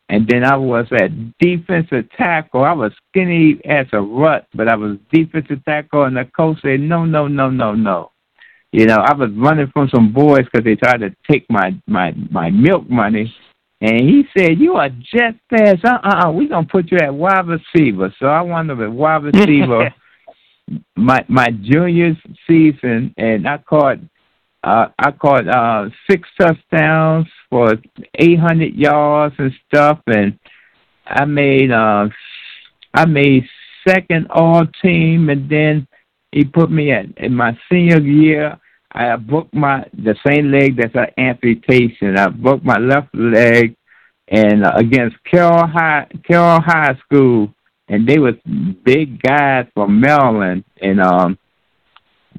[0.08, 2.64] and then I was at defensive tackle.
[2.64, 6.80] I was skinny as a rut, but I was defensive tackle, and the coach said,
[6.80, 8.11] "No, no, no, no, no."
[8.72, 12.12] You know, I was running from some boys because they tried to take my my
[12.30, 13.32] my milk money,
[13.83, 15.85] and he said, "You are just fast.
[15.85, 16.33] Uh uh uh.
[16.33, 18.40] We gonna put you at wide receiver." So I
[18.71, 19.92] up at wide receiver
[20.97, 22.16] my my junior
[22.47, 23.99] season, and I caught
[24.62, 27.75] uh, I caught uh, six touchdowns for
[28.14, 30.38] 800 yards and stuff, and
[31.07, 32.09] I made uh,
[32.95, 33.49] I made
[33.87, 35.88] second all team, and then
[36.31, 38.59] he put me at in my senior year.
[38.94, 42.18] I broke my the same leg that's an amputation.
[42.18, 43.74] I broke my left leg,
[44.28, 47.52] and uh, against Carroll High Carroll High School,
[47.88, 48.35] and they was
[48.85, 51.38] big guys from Maryland, and um,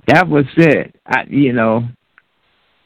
[0.07, 0.95] that was it.
[1.05, 1.87] I you know.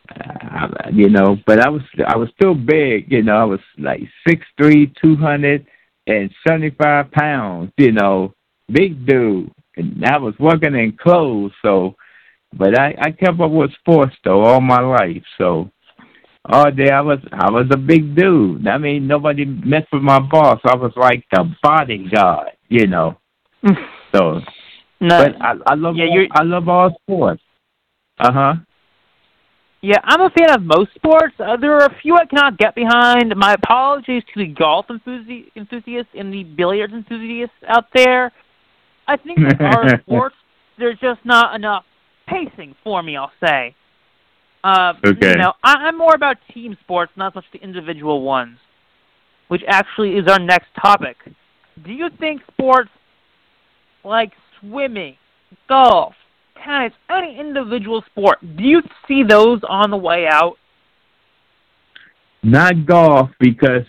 [0.10, 3.36] Uh, you know, but I was I was still big, you know.
[3.36, 5.68] I was like six three, two hundred
[6.08, 8.34] and seventy five pounds, you know,
[8.72, 9.52] big dude.
[9.76, 11.96] And I was working in clothes, so
[12.54, 15.24] but I I kept up with sports though all my life.
[15.38, 15.70] So
[16.46, 18.68] all day I was I was a big dude.
[18.68, 20.60] I mean nobody messed with my boss.
[20.66, 23.18] I was like the bodyguard, you know.
[24.14, 24.40] so
[25.00, 27.42] no, but I I love yeah, all, you're, I love all sports.
[28.20, 28.54] Uh huh.
[29.82, 31.36] Yeah, I'm a fan of most sports.
[31.40, 33.36] Uh, there are a few I cannot get behind.
[33.36, 38.32] My apologies to the golf enthusi- enthusiasts and the billiards enthusiasts out there.
[39.08, 40.36] I think with our sports,
[40.80, 41.86] there's just not enough
[42.28, 43.18] pacing for me.
[43.18, 43.76] I'll say.
[44.64, 45.32] Uh, Okay.
[45.32, 48.58] You know, I, I'm more about team sports, not so much the individual ones,
[49.48, 51.18] which actually is our next topic.
[51.84, 52.90] Do you think sports
[54.04, 55.16] like swimming,
[55.70, 56.16] golf,
[56.64, 60.56] tennis, any individual sport, do you see those on the way out?
[62.44, 63.84] Not golf because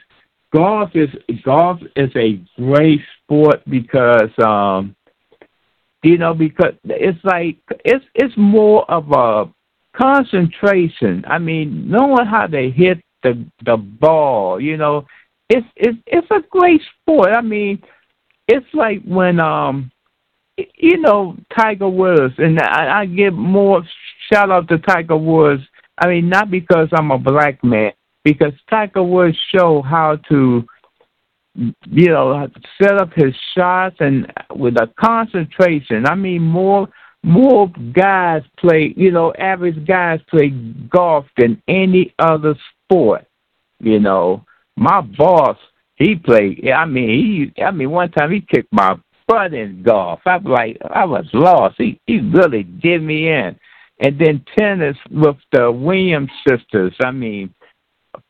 [0.54, 1.08] golf is
[1.44, 4.96] golf is a great sport because um
[6.02, 9.52] you know because it's like it's it's more of a
[9.96, 11.24] concentration.
[11.26, 15.06] I mean, knowing how to hit the the ball, you know,
[15.48, 17.30] it's it's it's a great sport.
[17.30, 17.82] I mean,
[18.46, 19.90] it's like when um
[20.76, 23.82] you know Tiger Woods, and I, I give more
[24.32, 25.62] shout out to Tiger Woods.
[25.98, 27.92] I mean, not because I'm a black man,
[28.24, 30.64] because Tiger Woods show how to
[31.86, 32.48] you know
[32.80, 36.06] set up his shots and with a concentration.
[36.06, 36.88] I mean, more
[37.24, 40.50] more guys play, you know, average guys play
[40.88, 43.26] golf than any other sport.
[43.80, 44.44] You know,
[44.76, 45.56] my boss,
[45.96, 46.68] he played.
[46.70, 47.62] I mean, he.
[47.62, 50.20] I mean, one time he kicked my butt in golf.
[50.26, 51.76] I was like, I was lost.
[51.78, 53.56] He he really did me in.
[54.00, 56.94] And then tennis with the Williams sisters.
[57.04, 57.52] I mean,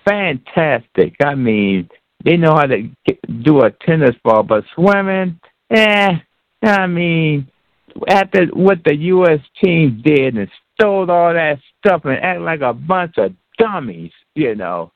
[0.06, 1.14] fantastic.
[1.22, 1.90] I mean,
[2.24, 5.38] they know how to get, do a tennis ball, but swimming,
[5.70, 6.10] eh.
[6.62, 7.48] I mean,
[8.08, 9.38] after what the U.S.
[9.62, 14.54] team did and stole all that stuff and act like a bunch of dummies, you
[14.54, 14.92] know.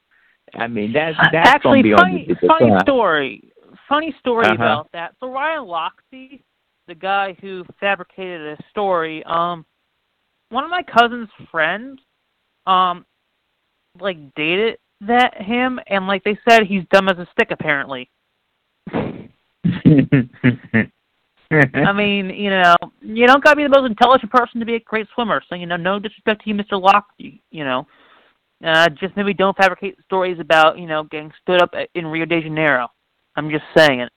[0.55, 3.53] I mean, that's that's Actually, be funny, on the funny story.
[3.89, 4.55] Funny story Uh-huh.
[4.55, 5.15] about that.
[5.21, 6.43] So Ryan Lochte,
[6.89, 9.65] the guy who fabricated a story, um,
[10.51, 12.01] one of my cousin's friends,
[12.67, 13.07] um,
[14.01, 18.09] like dated that him, and like they said, he's dumb as a stick apparently.
[21.53, 24.81] I mean, you know, you don't gotta be the most intelligent person to be a
[24.81, 25.43] great swimmer.
[25.49, 26.81] So you know, no disrespect to you, Mr.
[26.81, 27.09] Locke.
[27.19, 27.87] You, you know,
[28.65, 32.41] uh, just maybe don't fabricate stories about you know getting stood up in Rio de
[32.43, 32.89] Janeiro.
[33.37, 34.13] I'm just saying it.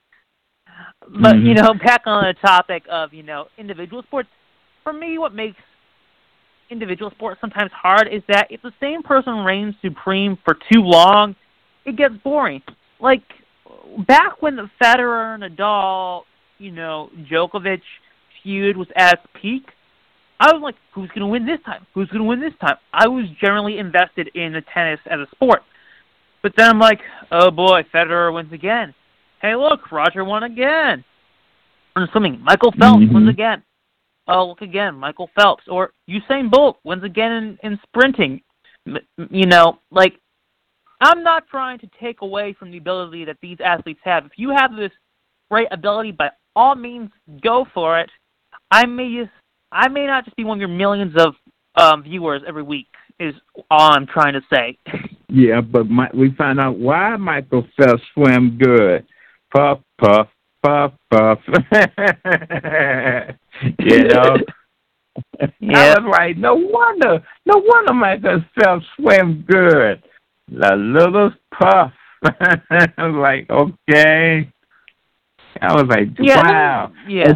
[1.08, 1.63] But you Mhm.
[1.63, 4.30] know, back on the topic of you know individual sports.
[4.84, 5.62] For me, what makes
[6.69, 11.36] individual sports sometimes hard is that if the same person reigns supreme for too long,
[11.86, 12.62] it gets boring.
[12.99, 13.23] Like
[14.08, 16.23] back when the Federer and Nadal,
[16.58, 17.82] you know, Djokovic
[18.41, 19.69] feud was at its peak,
[20.39, 21.86] I was like, who's going to win this time?
[21.93, 22.75] Who's going to win this time?
[22.93, 25.63] I was generally invested in the tennis as a sport.
[26.43, 26.99] But then I'm like,
[27.32, 28.93] oh boy, Federer wins again.
[29.41, 31.04] Hey, look, Roger won again.
[31.95, 33.13] In swimming, Michael Phelps Mhm.
[33.13, 33.63] wins again.
[34.28, 35.64] Oh, look again, Michael Phelps.
[35.68, 38.42] Or Usain Bolt wins again in, in sprinting.
[39.30, 40.14] You know, like,
[41.02, 44.26] I'm not trying to take away from the ability that these athletes have.
[44.26, 44.92] If you have this
[45.50, 47.10] great ability, by all means,
[47.42, 48.10] go for it.
[48.72, 49.32] I may just,
[49.72, 51.36] I may not just be one of your millions of
[51.76, 52.88] um, viewers every week.
[53.18, 53.34] Is
[53.72, 54.78] all I'm trying to say.
[55.28, 59.06] Yeah, but my, we found out why Michael Phelps swam good.
[59.54, 60.28] Puff, puff,
[60.65, 61.39] puff, puff.
[63.80, 64.38] you know?
[65.60, 65.93] Yeah.
[65.93, 70.04] I was like, no wonder, no wonder Michael Phelps swam good.
[70.51, 71.93] The little puff.
[72.23, 74.51] I was like, okay.
[75.62, 76.91] I was like, yeah, wow.
[77.08, 77.34] yeah.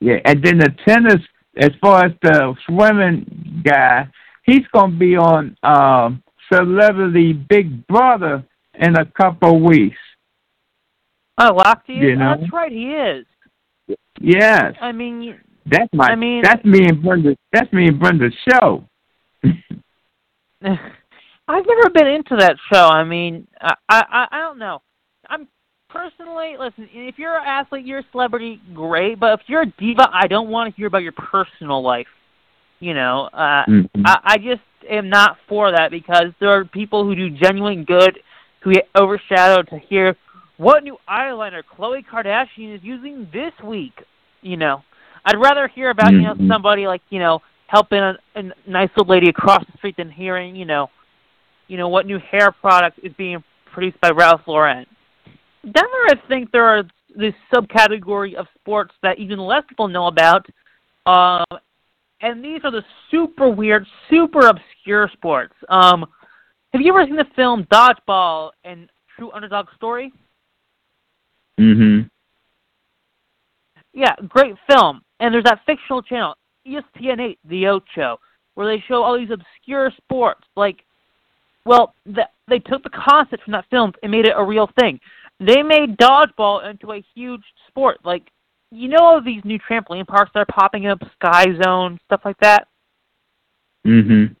[0.00, 1.22] Yeah, and then the tennis,
[1.56, 4.06] as far as the swimming guy,
[4.42, 8.44] he's gonna be on um, Celebrity Big Brother
[8.74, 9.96] in a couple of weeks.
[11.38, 11.88] Oh, Lochte?
[11.88, 12.36] You know?
[12.38, 13.26] That's right, he is.
[14.20, 16.06] Yes, I mean, that's my.
[16.10, 17.36] I mean- that's me and Brenda.
[17.52, 18.84] That's me and Brenda's show.
[20.62, 22.86] I've never been into that show.
[22.88, 24.80] I mean, I I I don't know.
[25.28, 25.46] I'm
[25.90, 26.88] personally listen.
[26.92, 29.20] If you're an athlete, you're a celebrity, great.
[29.20, 32.06] But if you're a diva, I don't want to hear about your personal life.
[32.80, 33.88] You know, uh, Mhm.
[34.06, 38.20] I, I just am not for that because there are people who do genuine good
[38.60, 40.16] who get overshadowed to hear
[40.56, 44.02] what new eyeliner Khloe Kardashian is using this week.
[44.42, 44.82] You know,
[45.24, 46.48] I'd rather hear about you know Mhm.
[46.48, 50.54] somebody like you know helping a, a nice old lady across the street than hearing
[50.54, 50.90] you know,
[51.66, 54.86] you know what new hair product is being produced by Ralph Lauren.
[55.64, 56.84] Then I think there are
[57.16, 60.46] this subcategory of sports that even less people know about,
[61.06, 61.44] um,
[62.20, 65.54] and these are the super weird, super obscure sports.
[65.68, 66.06] Um,
[66.72, 70.12] have you ever seen the film Dodgeball and True Underdog Story?
[71.58, 72.10] Mhm.
[73.92, 75.02] Yeah, great film.
[75.20, 78.18] And there's that fictional channel, E ESPN8, The Ocho,
[78.54, 80.42] where they show all these obscure sports.
[80.56, 80.84] Like,
[81.64, 85.00] well, the, they took the concept from that film and made it a real thing.
[85.40, 87.98] They made dodgeball into a huge sport.
[88.04, 88.30] Like,
[88.70, 92.38] you know all these new trampoline parks that are popping up, Sky Zone, stuff like
[92.38, 92.66] that?
[93.86, 94.34] Mhm.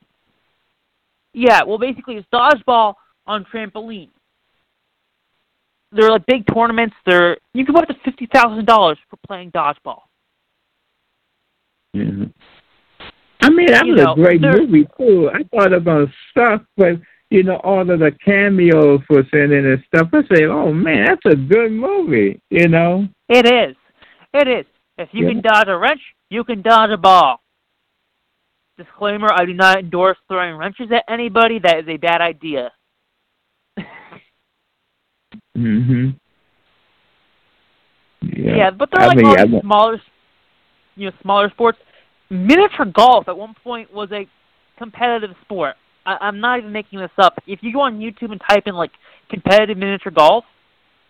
[1.32, 2.94] Yeah, well, basically, it's dodgeball
[3.26, 4.10] on trampoline.
[5.94, 6.94] They're like big tournaments.
[7.06, 10.00] They're you can put up to fifty thousand dollars for playing dodgeball.
[11.94, 12.32] Mhm.
[13.40, 15.30] I mean, that You was know, a great movie too.
[15.32, 19.84] I thought was suck, but you know, all of the cameos was in it and
[19.86, 20.08] stuff.
[20.12, 22.40] I say, oh man, that's a good movie.
[22.50, 23.06] You know.
[23.28, 23.76] It is.
[24.32, 24.66] It is.
[24.98, 25.32] If you Yeah.
[25.32, 27.40] can dodge a wrench, you can dodge a ball.
[28.76, 31.60] Disclaimer: I do not endorse throwing wrenches at anybody.
[31.60, 32.72] That is a bad idea.
[35.56, 36.16] Mhm.
[38.22, 40.02] Yeah, but they're I like mean, all smaller,
[40.96, 41.78] you know, smaller sports.
[42.30, 44.26] Miniature golf at one point was a
[44.78, 45.76] competitive sport.
[46.06, 47.34] I, I'm not even making this up.
[47.46, 48.90] If you go on YouTube and type in like
[49.30, 50.44] competitive miniature golf,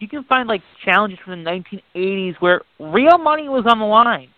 [0.00, 1.50] you can find like challenges from the
[1.94, 4.28] 1980s where real money was on the line.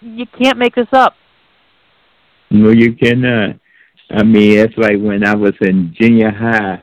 [0.00, 1.14] You can't make this up.
[2.50, 3.56] No, you cannot.
[4.10, 6.82] I mean, it's like when I was in junior high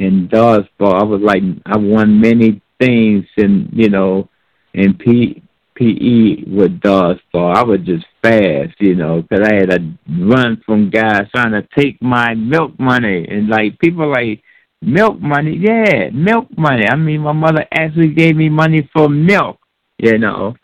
[0.00, 1.00] in dodgeball.
[1.00, 4.28] I was like, I won many things, and you know,
[4.74, 5.42] in P
[5.74, 7.54] PE with dodgeball.
[7.56, 9.82] I was just fast, you know, 'cause I had to
[10.20, 14.42] run from guys trying to take my milk money, and like people like
[14.82, 16.86] milk money, yeah, milk money.
[16.88, 19.58] I mean, my mother actually gave me money for milk,
[19.98, 20.54] you know,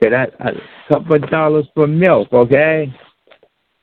[0.00, 0.52] that I, a
[0.88, 2.92] couple of dollars for milk, okay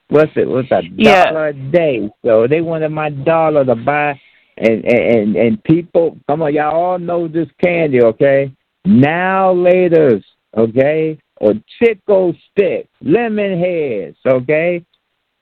[0.10, 0.48] what's it?
[0.48, 1.26] What's a Yeah.
[1.26, 2.10] dollar a day?
[2.24, 4.20] So they wanted my dollar to buy,
[4.58, 8.52] and and and people, come on, y'all all know this candy, okay?
[8.86, 10.24] Now later's,
[10.56, 14.86] okay, or Chico sticks, lemon heads, okay,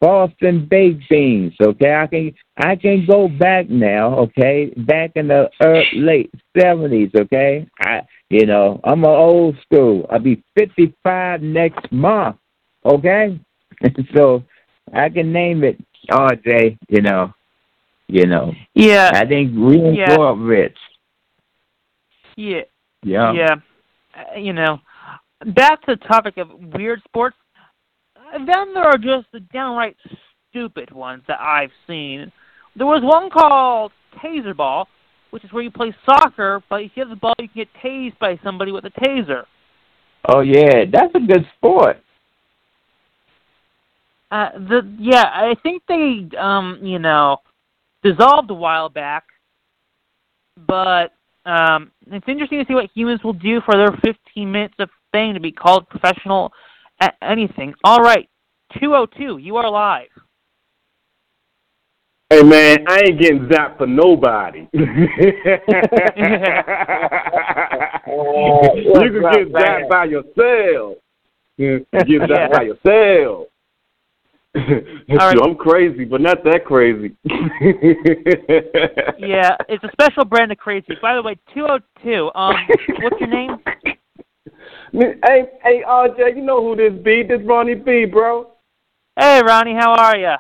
[0.01, 1.93] Boston baked beans, okay.
[1.93, 7.67] I can I can go back now, okay, back in the early, late seventies, okay.
[7.79, 10.07] I you know I'm a old school.
[10.09, 12.37] I'll be fifty five next month,
[12.83, 13.39] okay.
[14.15, 14.43] so
[14.91, 15.77] I can name it
[16.09, 17.33] RJ, you know.
[18.07, 18.53] You know.
[18.75, 20.15] Yeah, I think we didn't Yeah.
[20.15, 20.77] grow up rich.
[22.35, 22.61] yeah,
[23.03, 23.31] Yeah.
[23.33, 23.55] yeah.
[24.15, 24.79] Uh, you know,
[25.45, 27.37] back to the topic of weird sports.
[28.33, 29.95] Then there are just the downright
[30.49, 32.31] stupid ones that I've seen.
[32.75, 34.87] There was one called Taser Ball,
[35.29, 37.69] which is where you play soccer, but if you have the ball, you can get
[37.83, 39.43] tased by somebody with a taser.
[40.29, 41.97] Oh yeah, that's a good sport.
[44.31, 47.37] Uh, the yeah, I think they um you know
[48.03, 49.23] dissolved a while back,
[50.67, 51.11] but
[51.45, 55.33] um it's interesting to see what humans will do for their 15 minutes of fame
[55.33, 56.51] to be called professional
[57.01, 57.73] at anything.
[57.83, 58.29] All right,
[58.79, 60.07] 202, you are live.
[62.29, 64.67] Hey man, I ain't getting zapped for nobody.
[64.73, 64.87] you
[69.11, 70.97] can get zapped by yourself.
[71.57, 73.47] You get zapped by yourself.
[75.09, 75.37] right.
[75.43, 77.15] I'm crazy, but not that crazy.
[79.17, 80.93] yeah, it's a special brand of crazy.
[81.01, 82.55] By the way, 202, um,
[83.01, 83.57] what's your name?
[84.91, 87.23] Hey, hey, RJ, you know who this be?
[87.23, 88.51] This Ronnie B, bro.
[89.19, 90.35] Hey, Ronnie, how are you?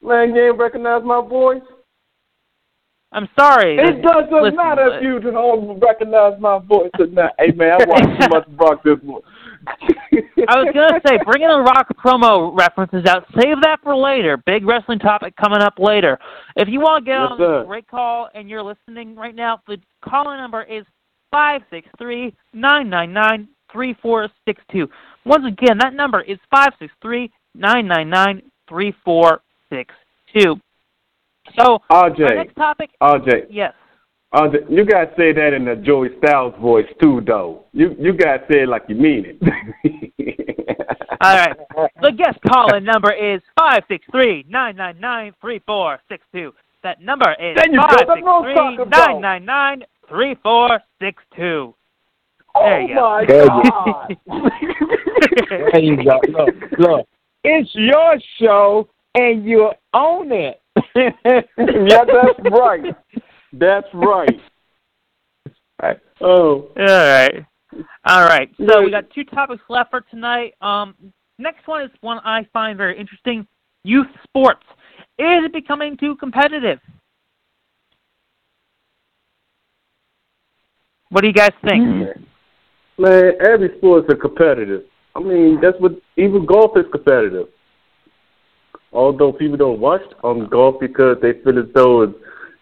[0.00, 1.60] Man, you ain't recognize my voice?
[3.12, 3.76] I'm sorry.
[3.76, 7.32] It doesn't Listen, matter if you don't recognize my voice or not.
[7.38, 9.28] Hey, man, I watched too much Brock this morning.
[10.48, 13.24] I was gonna say, bringing the Rock promo references out.
[13.40, 14.36] Save that for later.
[14.46, 16.18] Big wrestling topic coming up later.
[16.56, 17.58] If you want to get Yes, on sir.
[17.60, 20.84] this great call and you're listening right now, the calling number is
[21.30, 24.88] five six three nine nine nine three four six two.
[25.24, 29.40] Once again, that number is five six three nine nine nine three four
[29.70, 29.92] six
[30.34, 30.56] two.
[31.58, 32.90] So, RJ, next topic.
[33.02, 33.72] RJ, Yes.
[34.32, 37.64] Uh, RJ, you gotta say that in the Joey Styles voice too, though.
[37.72, 39.38] You you gotta say it like you mean it.
[41.20, 41.56] All right.
[42.02, 46.52] The guest calling number is five six three nine nine nine three four six two.
[46.82, 47.86] That number is There you go.
[47.88, 49.08] five That's six what I'm three talking about.
[49.12, 51.74] nine nine nine three four six two.
[52.54, 53.00] oh There you go.
[53.00, 54.16] my God!
[55.48, 56.20] There you go.
[56.28, 57.06] Look, look.
[57.44, 60.60] It's your show and you own it.
[60.94, 61.10] yeah,
[62.04, 62.94] that's right.
[63.58, 64.28] That's right.
[65.82, 65.98] Right.
[66.22, 67.44] Oh, All right.
[68.06, 68.50] All right.
[68.66, 70.54] So we got two topics left for tonight.
[70.62, 70.94] Um,
[71.38, 73.46] next one is one I find very interesting:
[73.84, 74.64] youth sports.
[75.18, 76.78] Is it becoming too competitive?
[81.10, 82.08] What do you guys think?
[82.98, 84.84] man, every sports are competitive.
[85.14, 87.48] I mean, that's what even golf is competitive.
[88.92, 92.14] Although people don't watch on golf because they feel as though it's,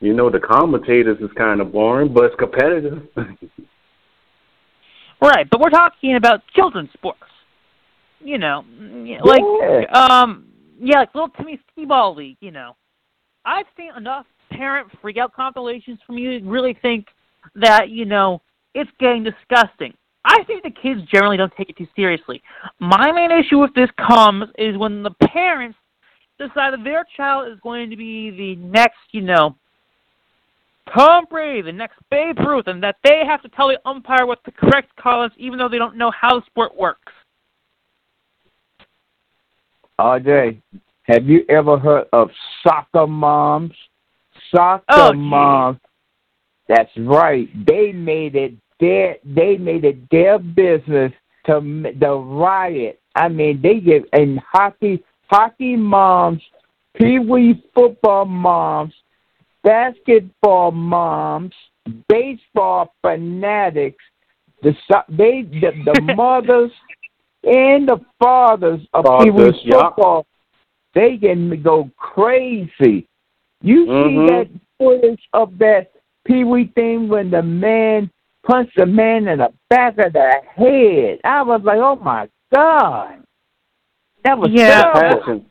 [0.04, 3.02] you know the commentators is kind of boring, but it's competitive.
[5.20, 7.22] Right, but we're talking about children's sports.
[8.20, 9.90] You know, mm, like Yeah.
[9.92, 10.46] um,
[10.78, 12.36] yeah, like little Timmy T-ball league.
[12.40, 12.76] You know,
[13.44, 17.06] I've seen enough parent freakout compilations from you to really think
[17.54, 18.42] that you know
[18.74, 19.94] it's getting disgusting.
[20.26, 22.42] I think the kids generally don't take it too seriously.
[22.80, 25.78] My main issue with this comes is when the parents
[26.38, 29.56] decide that their child is going to be the next, you know,
[30.92, 34.40] Tom Brady, the next Babe Ruth, and that they have to tell the umpire what
[34.44, 37.12] the correct call is, even though they don't know how the sport works.
[39.98, 40.60] RJ,
[41.04, 42.30] have you ever heard of
[42.62, 43.72] soccer moms?
[44.50, 45.78] Soccer Oh, moms.
[46.68, 47.48] That's right.
[47.66, 51.12] They made it their they made it their business
[51.46, 53.00] to m- the riot.
[53.14, 56.42] I mean, they get and hockey hockey moms,
[56.96, 58.94] pee wee football moms,
[59.64, 61.54] basketball moms,
[62.08, 64.04] baseball fanatics.
[64.62, 66.70] The so- they the, the mothers
[67.42, 69.82] and the fathers of Pee Wee Fathers, yeah.
[69.88, 70.26] football,
[70.94, 73.06] they can go crazy.
[73.62, 74.04] You Mhm.
[74.08, 74.48] see that
[74.78, 75.90] footage of that
[76.26, 78.10] Pee Wee thing when the man
[78.46, 81.18] punched the man in the back of the head.
[81.24, 83.22] I was like, oh my god,
[84.22, 84.92] that was Yeah.
[84.92, 85.20] terrible.
[85.20, 85.46] passion.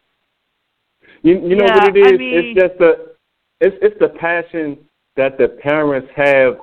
[1.21, 3.12] You you know Yeah, what it I mean- it's just the
[3.63, 4.77] it's it's the passion
[5.15, 6.57] that the parents have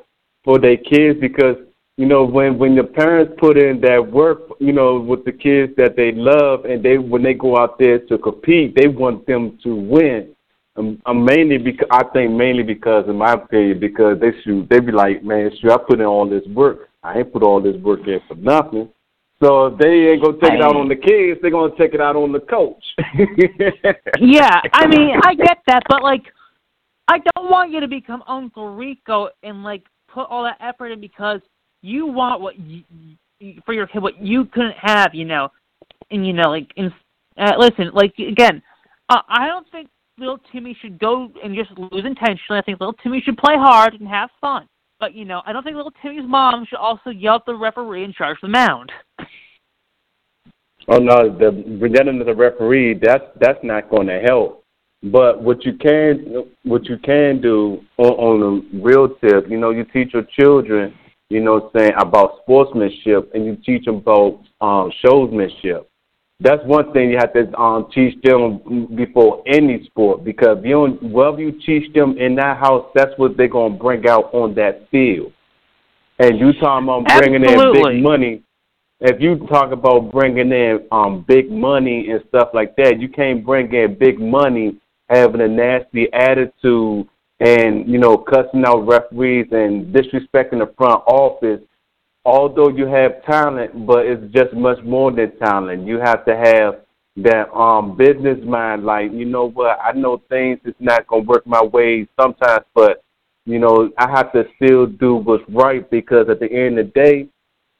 [0.44, 1.57] for their kids because
[1.96, 5.72] you know when when the parents put in that work, you know, with the kids
[5.76, 9.59] that they love and they when they go out there to compete, they want them
[9.62, 10.34] to win.
[10.76, 14.78] Um, um, mainly because I think mainly because in my opinion because they shoot they
[14.78, 16.90] be like man shoot I put in all this work.
[17.03, 18.88] I ain't put all this work in for nothing.
[19.42, 22.01] So if they ain't gonna take it out on the kids they're gonna take it
[22.01, 22.84] out on the coach.
[24.20, 26.22] Yeah, I mean, I get that, but like,
[27.11, 29.82] I don't want you to become Uncle Rico and like
[30.14, 31.40] put all that effort in because
[31.82, 32.84] you want what you,
[33.66, 35.48] for your kid what you couldn't have, you know,
[36.12, 36.92] and you know, like, in,
[37.36, 38.62] uh, listen, like again,
[39.08, 39.88] uh, I don't think
[40.18, 42.61] little Timmy should go and just lose intentionally.
[42.61, 44.68] I think little Timmy should play hard and have fun.
[45.00, 48.04] But you know, I don't think little Timmy's mom should also yell at the referee
[48.04, 48.92] and charge the mound.
[50.86, 54.61] oh no the presenting to the referee that's that's not gonna help
[55.03, 58.42] But what you can what you can do on, on
[58.74, 60.94] a real tip, you know, you teach your children,
[61.30, 65.86] you know, saying about sportsmanship, and you teach them about um, showsmanship.
[66.38, 71.03] That's one thing you have to um, teach them before any sport because you don't,
[71.03, 74.86] whatever you teach them in that house, that's what they're gonna bring out on that
[74.90, 75.32] field.
[76.18, 77.80] And you talking about bringing Absolutely.
[77.80, 78.42] in big money.
[79.01, 83.46] If you talk about bringing in um big money and stuff like that, you can't
[83.46, 84.78] bring in big money
[85.11, 87.06] having a nasty attitude
[87.40, 91.61] and you know cussing out referees and disrespecting the front office.
[92.24, 95.86] Although you have talent, but it's just much more than talent.
[95.86, 96.80] You have to have
[97.16, 98.84] that um business mind.
[98.84, 103.02] Like you know what, I know things is not gonna work my way sometimes, but
[103.46, 106.92] you know I have to still do what's right because at the end of the
[106.92, 107.28] day,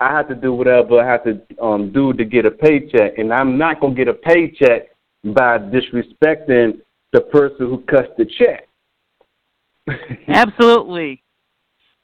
[0.01, 3.33] I have to do whatever I have to um do to get a paycheck, and
[3.33, 4.89] I'm not gonna get a paycheck
[5.22, 6.81] by disrespecting
[7.13, 8.69] the person who cuts the check.
[10.29, 11.23] Absolutely.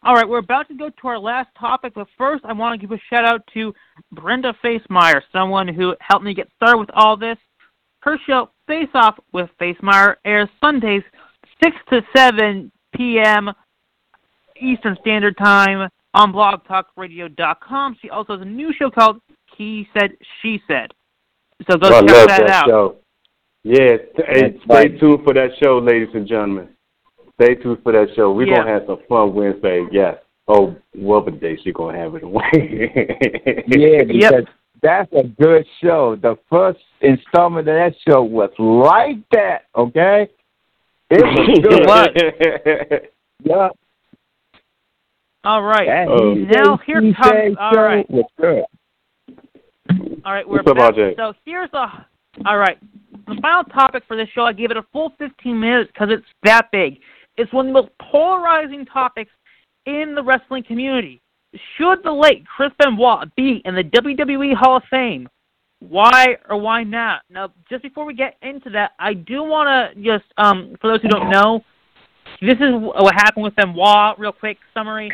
[0.02, 2.86] All right, we're about to go to our last topic, but first I want to
[2.86, 3.74] give a shout out to
[4.12, 7.38] Brenda Facemeyer, someone who helped me get started with all this.
[8.00, 11.02] Her show, Face Off with Facemeyer, airs Sundays,
[11.62, 13.50] 6 to 7 p.m.
[14.60, 17.96] Eastern Standard Time on blogtalkradio.com.
[18.00, 19.20] She also has a new show called
[19.56, 20.92] He Said, She Said.
[21.68, 22.66] So go I check that, that out.
[22.66, 22.96] show.
[23.68, 23.96] Yeah,
[24.28, 26.68] hey, stay tuned for that show, ladies and gentlemen.
[27.34, 28.30] Stay tuned for that show.
[28.32, 28.58] We're Yeah.
[28.58, 29.84] gonna have some fun Wednesday.
[29.90, 30.18] Yes.
[30.46, 32.48] Oh, whatever day she gonna have it away.
[33.66, 34.44] Yeah, because
[34.80, 36.14] that's a good show.
[36.14, 40.28] The first installment of that show was like that, okay?
[41.10, 41.86] It was good.
[41.88, 43.00] was.
[43.44, 43.68] yeah.
[45.42, 45.86] All right.
[45.86, 46.34] That Oh.
[46.34, 48.08] Now, here comes- said all show right.
[48.10, 48.64] was good.
[50.24, 50.94] All right, we're What's back.
[50.94, 51.16] RJ?
[51.16, 51.86] So here's the.
[52.44, 52.76] All right,
[53.26, 54.42] the final topic for this show.
[54.42, 56.98] I gave it a full 15 minutes because it's that big.
[57.36, 59.30] It's one of the most polarizing topics
[59.86, 61.20] in the wrestling community.
[61.76, 65.28] Should the late Chris Benoit be in the WWE Hall of Fame?
[65.80, 67.22] Why or why not?
[67.30, 71.02] Now, just before we get into that, I do want to just, um, for those
[71.02, 71.62] who don't know,
[72.40, 74.18] this is what happened with Benoit.
[74.18, 75.10] Real quick summary: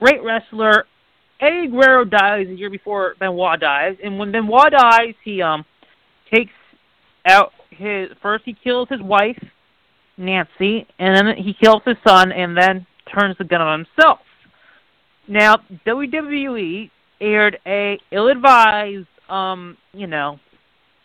[0.00, 0.86] Great wrestler,
[1.40, 5.64] Eddie Guerrero dies a year before Benoit dies, and when Benoit dies, he um
[6.32, 6.52] takes
[7.26, 9.42] out his first he kills his wife,
[10.16, 14.20] Nancy, and then he kills his son, and then turns the gun on himself.
[15.28, 15.56] Now
[15.86, 20.38] WWE aired a ill-advised um you know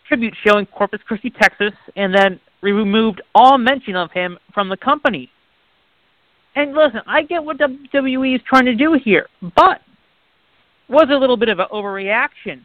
[0.06, 4.76] tribute show in Corpus Christi, Texas, and then removed all mention of him from the
[4.76, 5.30] company.
[6.56, 9.80] And listen, I get what WWE is trying to do here, but
[10.88, 12.64] was a little bit of an overreaction.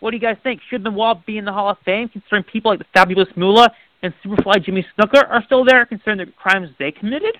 [0.00, 0.60] What do you guys think?
[0.68, 3.70] Should Benoit be in the Hall of Fame, considering people like the Fabulous Moolah
[4.02, 7.36] and Superfly Jimmy Snuka are still there, considering the crimes they committed?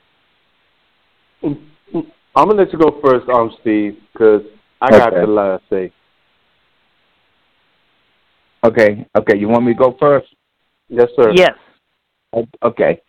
[1.42, 1.58] I'm
[2.34, 4.42] gonna let you go first, um, Steve, because
[4.80, 5.92] I got the last say.
[8.64, 9.38] Okay, okay.
[9.38, 10.26] You want me to go first?
[10.88, 11.32] Yes, sir.
[11.34, 11.54] Yes.
[12.62, 13.00] Okay.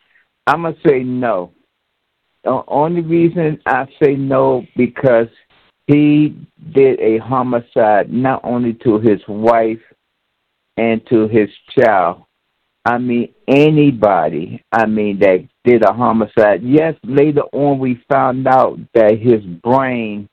[0.45, 1.51] I'm going to say no.
[2.43, 5.27] The only reason I say no because
[5.87, 6.35] he
[6.73, 9.79] did a homicide not only to his wife
[10.75, 12.23] and to his child.
[12.85, 16.61] I mean, anybody, I mean, that did a homicide.
[16.63, 20.29] Yes, later on we found out that his brain,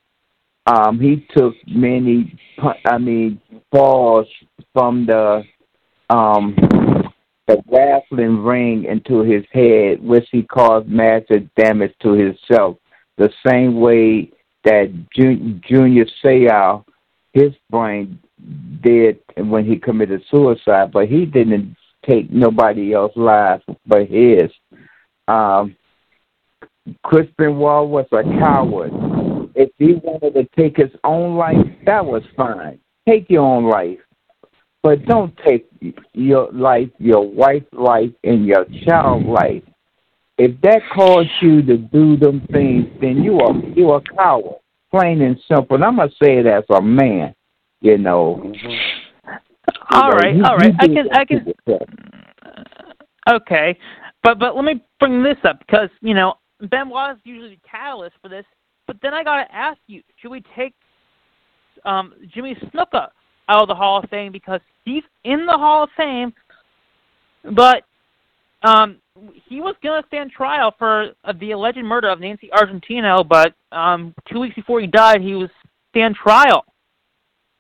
[0.67, 2.37] um, he took many,
[2.85, 3.41] I mean,
[3.73, 4.27] falls
[4.73, 5.43] from the,
[6.11, 6.55] um,
[7.47, 12.77] the rattling ring into his head, which he caused massive damage to himself.
[13.19, 14.31] The same way
[14.65, 16.85] that Jun- Junior Seau,
[17.33, 18.19] his brain
[18.83, 24.51] did when he committed suicide, but he didn't take nobody else's life but his.
[25.29, 25.77] Um,
[27.03, 28.93] Chris Benoit was a coward.
[29.55, 32.79] If he wanted to take his own life, that was fine.
[33.09, 33.99] Take your own life
[34.85, 35.67] but don't take
[36.13, 39.63] your life, your wife's life, and your child's life.
[40.37, 44.57] If that caused you to do them things, then you are you are a coward,
[44.91, 45.77] plain and simple.
[45.77, 47.35] And I'm gonna say it as a man,
[47.81, 48.53] you know.
[49.91, 50.75] All You know, right, you- all right.
[50.81, 51.45] I can, I can.
[51.69, 51.79] to.
[53.29, 53.79] Okay,
[54.23, 56.35] but but let me bring this up because you know
[56.69, 58.45] Benoit is usually the catalyst for this.
[58.87, 60.75] But then I gotta ask you: Should we take
[61.85, 63.09] um, Jimmy Snuka
[63.49, 66.33] out of the Hall of Fame because he's in the Hall of Fame,
[67.55, 67.85] but
[68.65, 68.99] um,
[69.49, 74.15] he was gonna stand trial for uh, the alleged murder of Nancy Argentino, but um,
[74.31, 75.51] two weeks before he died, he was
[75.91, 76.65] stand trial.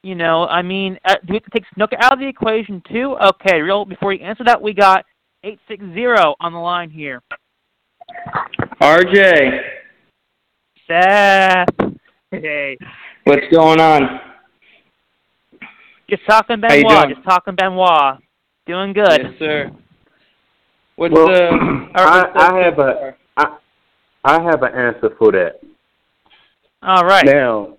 [0.03, 2.83] You know, I mean, uh, do we have to take Snuka out of the equation
[2.91, 3.17] too?
[3.23, 3.85] Okay, real.
[3.85, 5.05] Before you answer that, we got
[5.45, 7.23] eight six zero on the line here.
[8.81, 9.61] RJ.
[10.87, 11.69] Seth.
[12.31, 12.77] Hey.
[13.25, 14.21] What's going on?
[16.11, 17.09] Just talking How you Benoit.
[17.09, 18.19] Just talking Benoit.
[18.67, 19.21] Doing good.
[19.23, 19.71] Yes, sir.
[20.97, 21.89] What's Well, the?
[21.95, 23.57] I, I have a I,
[24.25, 25.61] I have an answer for that.
[26.83, 27.25] All right.
[27.25, 27.77] Now,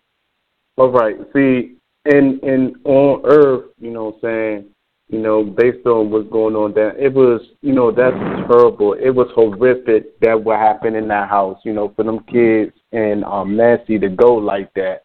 [0.77, 1.15] all right.
[1.33, 4.65] See, in in on Earth, you know, what I'm saying,
[5.09, 8.15] you know, based on what's going on there, it was, you know, that's
[8.47, 8.93] terrible.
[8.93, 11.59] It was horrific that what happened in that house.
[11.63, 15.03] You know, for them kids and um Nancy to go like that,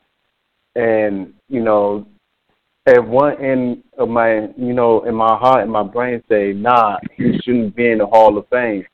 [0.75, 2.07] and you know,
[2.87, 6.97] at one end of my, you know, in my heart and my brain say, nah,
[7.17, 8.87] he shouldn't be in the Hall of Fame.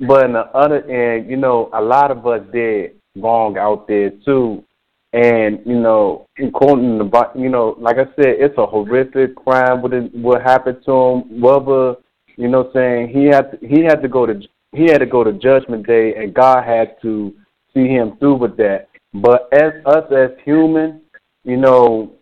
[0.00, 4.10] But on the other end, you know, a lot of us did wrong out there
[4.24, 4.64] too.
[5.12, 9.92] And, you know, to the, you know, like I said, it's a horrific crime what
[9.94, 11.40] it, what happened to him.
[11.40, 11.96] Whether,
[12.36, 14.40] you know, saying he had to, he had to go to
[14.72, 17.34] he had to go to Judgment Day, and God had to
[17.72, 18.88] see him through with that.
[19.14, 21.00] But as us as humans,
[21.42, 22.17] you know,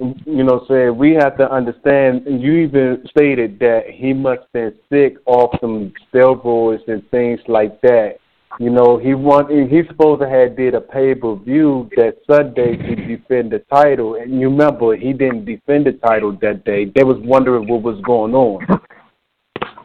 [0.00, 2.26] you know, saying we have to understand.
[2.26, 7.40] And you even stated that he must have been sick off some steroids and things
[7.48, 8.16] like that.
[8.58, 12.76] You know, he want he's supposed to have did a pay per view that Sunday
[12.76, 16.86] to defend the title, and you remember he didn't defend the title that day.
[16.94, 18.66] They was wondering what was going on.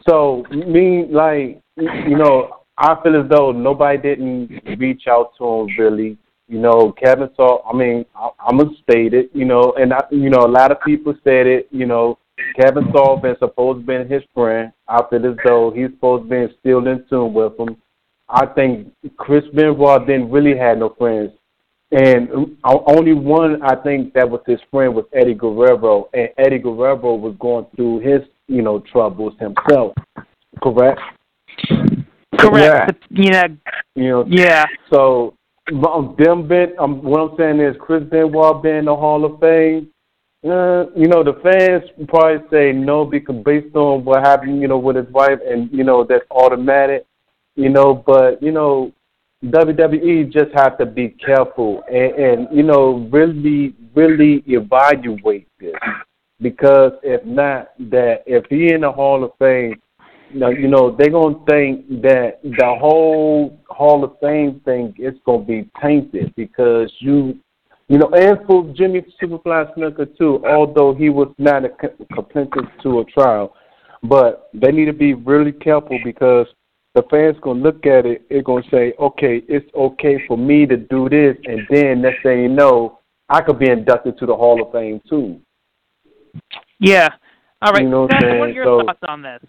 [0.08, 5.68] So me, like, you know, I feel as though nobody didn't reach out to him
[5.78, 6.18] really.
[6.48, 7.68] You know, Kevin saw.
[7.68, 9.30] I mean, I, I'm gonna state it.
[9.34, 11.68] You know, and I, you know, a lot of people said it.
[11.70, 12.18] You know,
[12.60, 14.72] Kevin Saul been supposed to be his friend.
[14.88, 17.76] After this, though he's supposed to be still in tune with him.
[18.28, 21.30] I think Chris Benoit didn't really have no friends,
[21.92, 22.28] and
[22.64, 27.36] only one I think that was his friend was Eddie Guerrero, and Eddie Guerrero was
[27.38, 29.94] going through his you know troubles himself.
[30.62, 31.00] Correct.
[32.38, 33.04] Correct.
[33.10, 33.42] You know.
[33.94, 34.66] You know, Yeah.
[34.92, 35.34] so
[35.68, 39.88] them been um, what I'm saying is Chris Benoit being in the Hall of Fame.
[40.44, 44.78] Uh, you know, the fans probably say no because based on what happened, you know,
[44.78, 47.04] with his wife, and you know that's automatic.
[47.56, 48.92] You know, but you know,
[49.44, 55.74] WWE just have to be careful and, and you know really, really evaluate this
[56.40, 59.80] because if not, that if he in the Hall of Fame,
[60.34, 65.44] know, you know they're gonna think that the whole Hall of Fame thing is gonna
[65.44, 67.38] be tainted because you,
[67.88, 72.68] you know, and for Jimmy Superfly Snuka too, although he was not a co- complicit
[72.82, 73.54] to a trial,
[74.02, 76.46] but they need to be really careful because
[76.94, 80.76] the fans gonna look at it, they're gonna say, okay, it's okay for me to
[80.76, 82.98] do this, and then next thing you know,
[83.28, 85.40] I could be inducted to the Hall of Fame too.
[86.78, 87.08] Yeah.
[87.62, 87.82] All right.
[87.82, 88.38] You know what I'm Seth, saying?
[88.40, 89.42] what are your So- thoughts on this?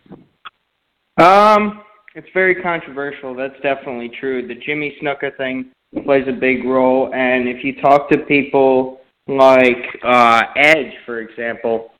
[1.17, 1.83] Um,
[2.15, 3.35] it's very controversial.
[3.35, 4.47] That's definitely true.
[4.47, 5.71] The Jimmy Snuka thing
[6.05, 11.91] plays a big role, and if you talk to people like uh, Edge, for example,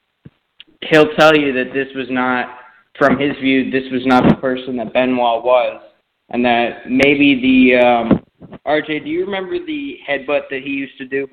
[0.89, 2.59] he'll tell you that this was not,
[2.97, 5.81] from his view, this was not the person that Benoit was,
[6.29, 8.23] and that maybe the um,
[8.65, 9.03] RJ.
[9.03, 11.27] Do you remember the headbutt that he used to do?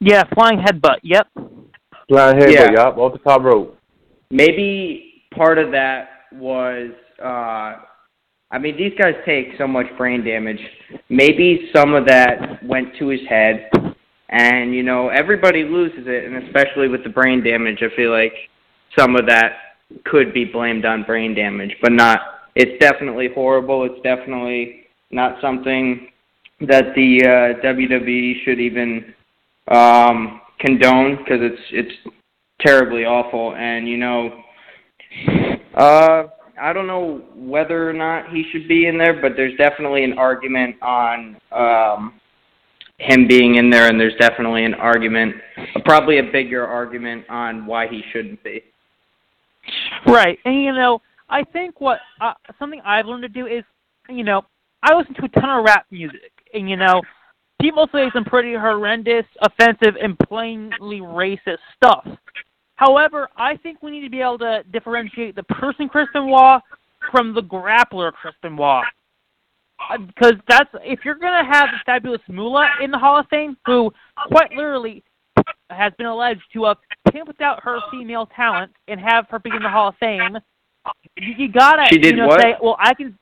[0.00, 0.98] Yeah, flying headbutt.
[1.02, 1.28] Yep.
[2.08, 2.52] Flying headbutt.
[2.52, 2.70] Yeah.
[2.72, 3.78] yup, off the top rope.
[4.30, 6.90] maybe part of that was
[7.22, 7.82] uh
[8.50, 10.60] I mean these guys take so much brain damage.
[11.08, 13.70] Maybe some of that went to his head
[14.28, 18.32] and you know everybody loses it and especially with the brain damage I feel like
[18.98, 19.52] some of that
[20.04, 22.20] could be blamed on brain damage but not
[22.56, 23.84] it's definitely horrible.
[23.84, 26.08] It's definitely not something
[26.60, 29.14] that the uh WWE should even
[29.68, 32.14] um condone because it's it's
[32.60, 34.42] terribly awful and you know
[35.74, 36.24] uh,
[36.60, 40.18] I don't know whether or not he should be in there, but there's definitely an
[40.18, 42.20] argument on um,
[42.98, 45.34] him being in there, and there's definitely an argument,
[45.84, 48.62] probably a bigger argument on why he shouldn't be.
[50.06, 50.38] Right.
[50.44, 53.64] And you know, I think what uh, something I've learned to do is,
[54.08, 54.42] you know,
[54.82, 57.02] I listen to a ton of rap music, and you know,
[57.60, 62.06] people say some pretty horrendous, offensive, and plainly racist stuff.
[62.76, 66.62] However, I think we need to be able to differentiate the person Chris Benoit
[67.10, 68.84] from the grappler Chris Benoit.
[69.98, 73.56] Because uh, that's if you're gonna have the fabulous Moolah in the Hall of Fame,
[73.66, 73.92] who
[74.28, 75.04] quite literally
[75.68, 79.62] has been alleged to have pimped out her female talent and have her be in
[79.62, 80.38] the Hall of Fame,
[81.18, 82.40] you, you gotta She did you know what?
[82.40, 83.18] say, well, I can.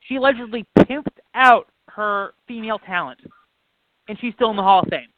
[0.00, 3.20] She allegedly pimped out her female talent,
[4.08, 5.08] and she's still in the Hall of Fame.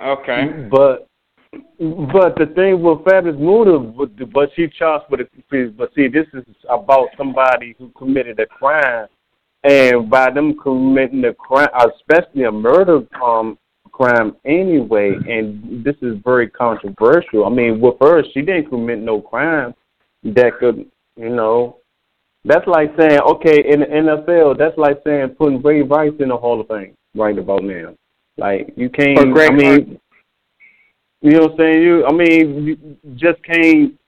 [0.00, 0.68] Okay.
[0.70, 1.07] But
[1.52, 5.76] But the thing with Fabulous Moolah, but she charged with it.
[5.76, 9.06] But see, this is about somebody who committed a crime,
[9.64, 13.58] and by them committing a crime, especially a murder um
[13.98, 17.44] crime anyway, and this is very controversial.
[17.44, 19.74] I mean, with her, she didn't commit no crime
[20.22, 20.86] that could,
[21.16, 21.78] you know,
[22.44, 26.36] that's like saying, okay, in the NFL, that's like saying putting Ray Rice in the
[26.36, 27.94] Hall of Fame right about now.
[28.36, 29.18] Like you can't.
[29.18, 29.98] I mean,
[31.20, 31.82] you know what I'm saying?
[31.82, 33.98] You, I mean, you just can't.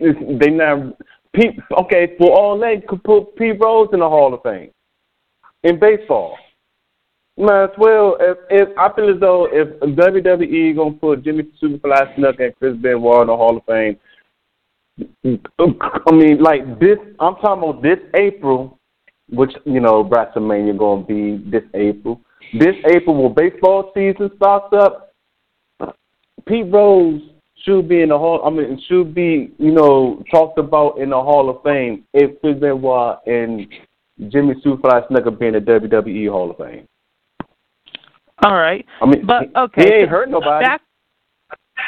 [0.00, 0.96] They not.
[1.32, 4.70] Pete, okay, for all that, could put Pete Rose in the Hall of Fame
[5.62, 6.36] in baseball.
[7.36, 8.16] Might as well.
[8.20, 12.76] If, if I feel as though if WWE gonna put Jimmy Superfly Snuka and Chris
[12.76, 13.96] Benoit in the Hall of Fame,
[15.58, 16.98] I mean, like this.
[17.20, 18.78] I'm talking about this April,
[19.28, 22.20] which you know WrestleMania gonna be this April.
[22.58, 25.09] This April, when baseball season starts up,
[26.46, 27.20] Pete Rose
[27.64, 28.42] should be in the hall.
[28.44, 32.58] I mean, should be you know talked about in the Hall of Fame if Chris
[32.58, 33.66] Benoit and
[34.28, 36.86] Jimmy Superfly Snuka be in the WWE Hall of Fame.
[38.42, 38.84] All right.
[39.02, 40.64] I mean, but okay, he ain't hurt nobody.
[40.64, 40.80] Back,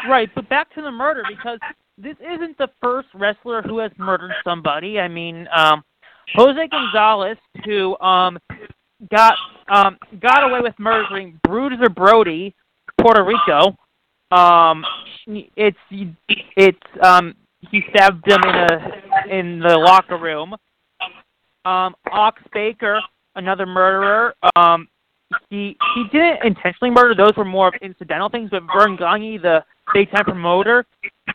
[0.08, 1.58] right, but back to the murder because
[1.96, 4.98] this isn't the first wrestler who has murdered somebody.
[4.98, 5.82] I mean, um,
[6.34, 8.38] Jose Gonzalez, who um,
[9.10, 9.34] got
[9.68, 12.54] um, got away with murdering Bruiser Brody,
[13.00, 13.76] Puerto Rico.
[14.32, 14.82] Um,
[15.26, 15.76] it's
[16.56, 17.34] it's um,
[17.70, 20.54] he stabbed him in a in the locker room.
[21.64, 23.00] Um, Ox Baker,
[23.36, 24.34] another murderer.
[24.56, 24.88] Um,
[25.50, 28.48] he he didn't intentionally murder; those were more of incidental things.
[28.50, 29.62] But Verne Gagne, the
[29.92, 30.86] big time promoter,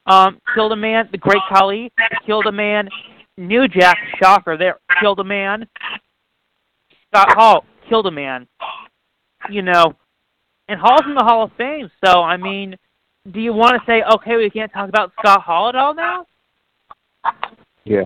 [0.07, 1.07] um, killed a man.
[1.11, 1.91] The Great Khali
[2.25, 2.89] killed a man.
[3.37, 5.67] New Jack, shocker, there killed a man.
[7.09, 8.47] Scott Hall killed a man.
[9.51, 9.93] You know,
[10.67, 11.91] and Hall's in the Hall of Fame.
[12.03, 12.75] So I mean,
[13.31, 16.25] do you want to say okay, we can't talk about Scott Hall at all now?
[17.83, 18.03] Yeah,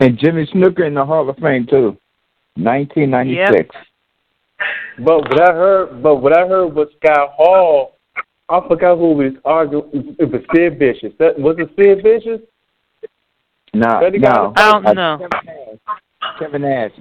[0.00, 1.96] and Jimmy Snuka in the Hall of Fame too,
[2.56, 3.74] 1996.
[3.74, 3.84] Yep.
[5.04, 7.94] But what I heard, but what I heard was Scott Hall.
[8.50, 10.16] I forgot who was arguing.
[10.18, 11.12] It was Sid Vicious.
[11.18, 11.68] That was it.
[11.78, 12.40] Sid Vicious.
[13.74, 15.28] No, no, I don't know.
[16.38, 16.92] Kevin Nash.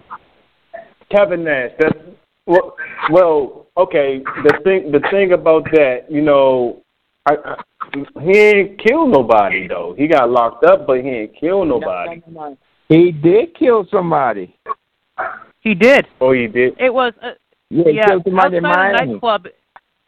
[1.09, 1.71] Kevin Nash.
[1.79, 1.97] That's
[2.45, 2.75] well,
[3.11, 3.67] well.
[3.77, 4.21] Okay.
[4.43, 6.81] The thing, the thing about that, you know,
[7.27, 7.55] I, I,
[8.21, 9.93] he ain't killed nobody though.
[9.97, 12.21] He got locked up, but he ain't killed nobody.
[12.89, 14.57] He did kill somebody.
[15.59, 16.07] He did.
[16.21, 16.73] Oh, he did.
[16.79, 17.13] It was.
[17.21, 17.31] Uh,
[17.69, 19.47] yeah, yeah outside the nightclub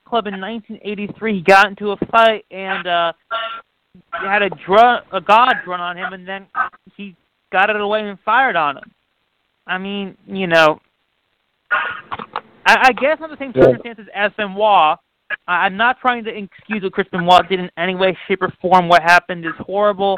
[0.05, 3.13] club in 1983, he got into a fight and uh
[4.11, 6.47] had a dr- a god run on him, and then
[6.95, 7.15] he
[7.51, 8.91] got it away and fired on him.
[9.67, 10.80] I mean, you know,
[12.65, 14.97] I, I guess under the same circumstances as Benoit.
[15.47, 18.88] I'm not trying to excuse what Chris Benoit did in any way, shape, or form.
[18.88, 20.17] What happened is horrible,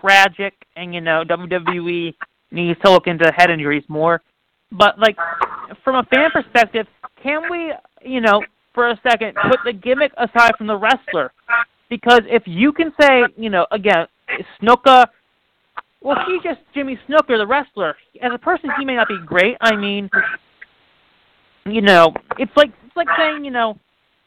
[0.00, 2.14] tragic, and you know WWE
[2.50, 4.22] needs to look into head injuries more.
[4.72, 5.16] But like
[5.84, 6.86] from a fan perspective,
[7.22, 8.42] can we, you know,
[8.74, 11.32] for a second, put the gimmick aside from the wrestler?
[11.88, 14.06] Because if you can say, you know, again,
[14.60, 15.06] Snuka,
[16.00, 17.96] well, he's just Jimmy Snuka, the wrestler.
[18.22, 19.56] As a person, he may not be great.
[19.60, 20.10] I mean,
[21.64, 23.78] you know, it's like it's like saying, you know,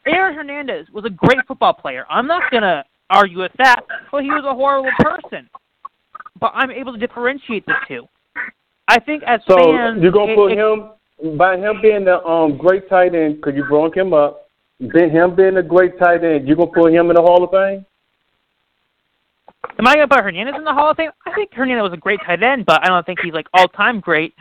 [0.06, 2.06] Aaron Hernandez was a great football player.
[2.08, 3.80] I'm not gonna argue with that,
[4.10, 5.48] but he was a horrible person.
[6.40, 8.08] But I'm able to differentiate the two.
[8.88, 12.56] I think as so fans, you're gonna put it, him by him being the um
[12.56, 14.48] great tight end because you brought him up.
[14.80, 17.50] Then him being a great tight end, you're gonna put him in the Hall of
[17.50, 17.84] Fame.
[19.78, 21.10] Am I gonna put Hernandez in the Hall of Fame?
[21.26, 23.68] I think Hernandez was a great tight end, but I don't think he's like all
[23.68, 24.34] time great.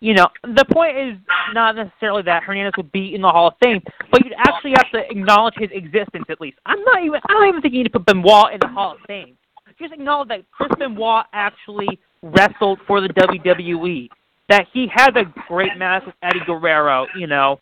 [0.00, 1.18] You know, the point is
[1.52, 4.90] not necessarily that Hernandez would be in the Hall of Fame, but you'd actually have
[4.92, 6.56] to acknowledge his existence at least.
[6.64, 8.92] I'm not even I don't even think you need to put Benoit in the Hall
[8.92, 9.36] of Fame.
[9.78, 14.08] Just acknowledge that Chris Benoit actually wrestled for the WWE,
[14.48, 17.60] that he had a great match with Eddie Guerrero, you know,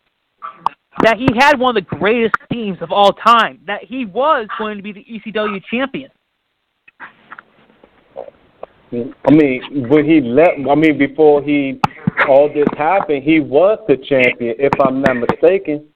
[1.01, 4.77] that he had one of the greatest teams of all time, that he was going
[4.77, 6.09] to be the ECW champion.
[8.91, 11.79] I mean, when he left, I mean, before he
[12.27, 15.87] all this happened, he was the champion, if I'm not mistaken,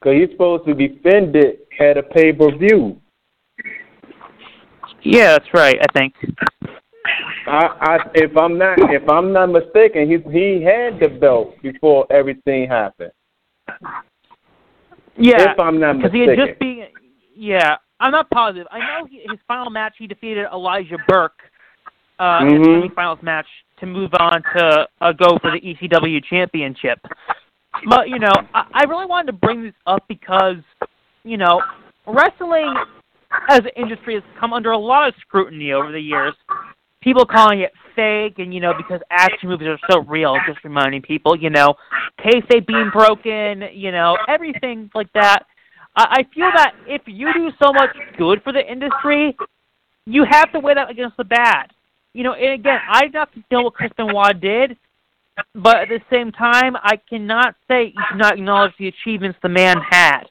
[0.00, 3.00] because he's supposed to defend it at a pay per view.
[5.02, 5.76] Yeah, that's right.
[5.80, 6.14] I think.
[7.46, 12.06] I, I, if I'm not, if I'm not mistaken, he he had the belt before
[12.10, 13.10] everything happened.
[15.16, 16.86] Yeah, if I'm not mistaken, he had just been.
[17.34, 18.68] Yeah, I'm not positive.
[18.70, 21.32] I know he, his final match he defeated Elijah Burke
[22.18, 22.54] uh, mm-hmm.
[22.54, 23.46] in the semifinals match
[23.82, 26.98] to move on to uh, go for the ECW championship.
[27.88, 30.56] But you know, I, I really wanted to bring this up because
[31.24, 31.60] you know,
[32.06, 32.74] wrestling
[33.48, 36.34] as an industry has come under a lot of scrutiny over the years.
[37.02, 40.36] People calling it fake, and you know because action movies are so real.
[40.46, 41.74] Just reminding people, you know,
[42.24, 45.40] kayfabe being broken, you know, everything like that.
[45.96, 49.36] I, I feel that if you do so much good for the industry,
[50.06, 51.72] you have to weigh that against the bad.
[52.14, 54.76] You know, and again, I do not know what Chris Benoit did,
[55.54, 59.48] but at the same time, I cannot say you should not acknowledge the achievements the
[59.48, 60.24] man had.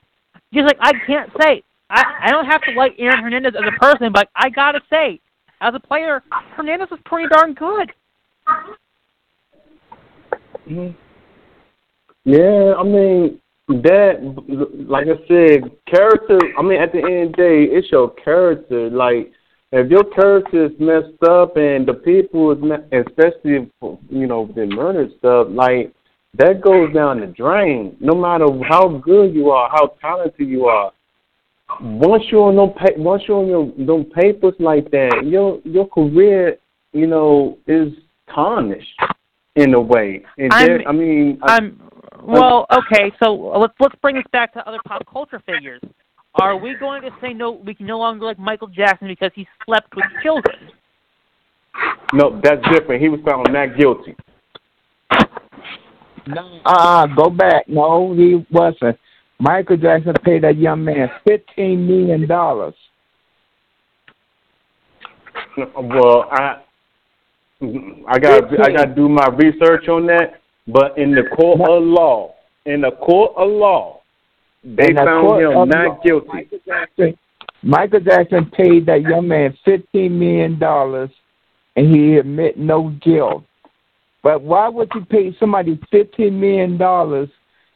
[0.53, 3.79] Just like I can't say I I don't have to like Aaron Hernandez as a
[3.79, 5.19] person, but I gotta say,
[5.59, 6.23] as a player,
[6.55, 7.91] Hernandez was pretty darn good.
[10.67, 10.91] Mm-hmm.
[12.23, 14.21] Yeah, I mean that,
[14.87, 16.39] like I said, character.
[16.57, 18.89] I mean, at the end of the day, it's your character.
[18.89, 19.31] Like,
[19.71, 22.57] if your character is messed up and the people, is
[22.91, 23.69] especially
[24.09, 25.93] you know the murder stuff, like
[26.37, 27.95] that goes down the drain.
[27.99, 30.91] No matter how good you are, how talented you are,
[31.81, 36.57] once you're on no once you're on your them papers like that, your your career,
[36.93, 37.93] you know, is
[38.33, 38.99] tarnished
[39.55, 40.23] in a way.
[40.37, 41.79] And there, I mean, I'm
[42.23, 43.11] well, okay.
[43.21, 45.81] So let's let's bring this back to other pop culture figures.
[46.35, 47.51] Are we going to say no?
[47.51, 50.69] We can no longer like Michael Jackson because he slept with children?
[52.13, 53.01] No, that's different.
[53.01, 54.15] He was found not guilty.
[56.27, 57.67] No, uh, go back.
[57.67, 58.97] No, he wasn't.
[59.39, 62.75] Michael Jackson paid that young man fifteen million dollars.
[65.57, 66.61] Well, I
[68.07, 70.41] I got I got to do my research on that.
[70.67, 74.00] But in the court of law, in the court of law,
[74.63, 76.27] they found him not law, guilty.
[76.27, 77.17] Michael Jackson,
[77.63, 81.09] Michael Jackson paid that young man fifteen million dollars,
[81.75, 83.43] and he admit no guilt.
[84.23, 87.29] But why would you pay somebody fifteen million dollars?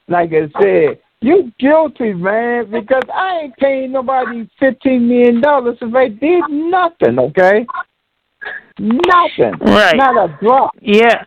[0.08, 5.92] Like I said, you guilty, man, because I ain't paying nobody fifteen million dollars if
[5.92, 7.66] they did nothing, okay?
[8.78, 9.54] Nothing.
[9.62, 9.96] Right.
[9.96, 10.76] Not a drop.
[10.82, 11.24] Yeah.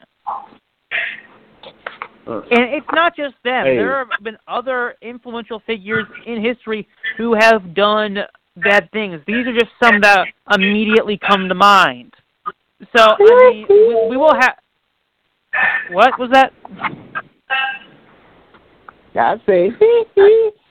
[2.29, 3.65] Uh, and it's not just them.
[3.65, 3.77] Hey.
[3.77, 8.19] There have been other influential figures in history who have done
[8.57, 9.21] bad things.
[9.27, 12.13] These are just some that immediately come to mind.
[12.95, 14.57] So I mean, we, we will have.
[15.91, 16.53] What was that?
[19.19, 19.71] I say,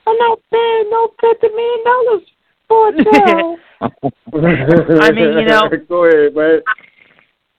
[0.06, 2.22] I'm not paying no fifty million dollars
[2.68, 3.56] for a show.
[5.02, 5.68] I mean, you know.
[5.88, 6.60] Go ahead, man.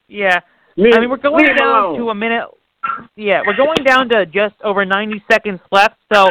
[0.08, 0.40] Yeah.
[0.78, 2.00] Leave, I mean, we're going down alone.
[2.00, 2.46] to a minute.
[3.16, 5.96] Yeah, we're going down to just over 90 seconds left.
[6.14, 6.30] So,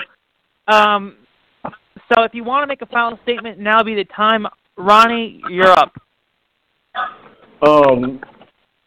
[0.67, 1.17] um,
[1.65, 4.47] so if you want to make a final statement, now be the time.
[4.77, 5.93] Ronnie, you're up.
[7.67, 8.21] Um,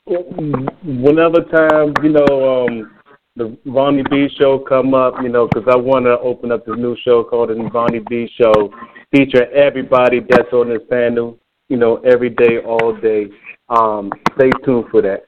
[0.06, 2.92] whenever time you know um
[3.38, 6.76] the Ronnie B show come up, you know, because I want to open up this
[6.78, 8.74] new show called the Ronnie B show,
[9.16, 11.40] featuring everybody that's on this panel,
[11.70, 13.28] you know, every day, all day.
[13.70, 15.28] Um, stay tuned for that.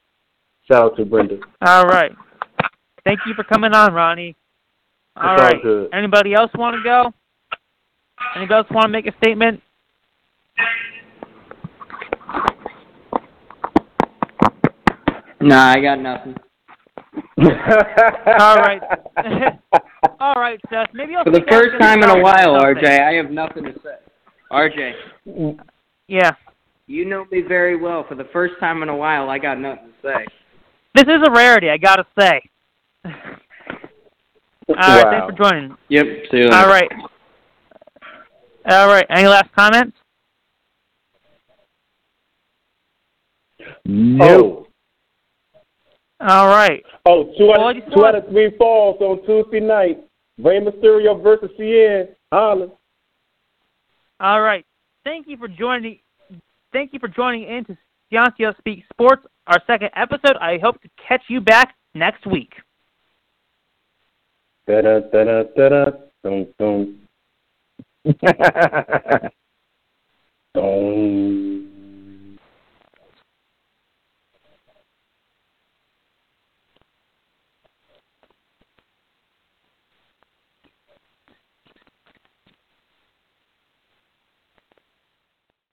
[0.70, 1.38] Shout out to Brenda.
[1.60, 2.12] All right.
[3.04, 4.34] Thank you for coming on, Ronnie.
[5.16, 5.54] All it's right.
[5.56, 5.94] All good.
[5.94, 7.12] Anybody else want to go?
[8.34, 9.60] Anybody else want to make a statement?
[15.40, 16.34] Nah, I got nothing.
[17.38, 18.80] All right.
[20.20, 20.88] All right, Seth.
[20.94, 23.96] Maybe I'll For the first time in a while, RJ, I have nothing to say.
[24.50, 25.58] RJ.
[26.08, 26.32] Yeah.
[26.86, 28.06] You know me very well.
[28.08, 30.24] For the first time in a while, I got nothing to say.
[30.94, 32.40] This is a rarity, I gotta say.
[33.04, 35.76] All right, thanks for joining.
[35.88, 36.56] Yep, see you later.
[36.56, 36.90] All right.
[38.66, 39.96] All right, any last comments?
[43.84, 44.66] No.
[46.20, 46.82] All right.
[47.06, 49.98] Oh, two Well, out, just two out of three falls on Tuesday night.
[50.38, 52.08] Rey Mysterio versus CN.
[52.32, 52.68] Holla.
[54.20, 54.64] All right.
[55.04, 55.98] Thank you for joining.
[56.72, 57.76] Thank you for joining in to
[58.10, 60.36] Ciancio Speak Sports, our second episode.
[60.40, 62.52] I hope to catch you back next week.
[64.66, 65.90] Da da da da da da.
[66.22, 67.00] Dum dum.
[70.54, 71.53] Dum.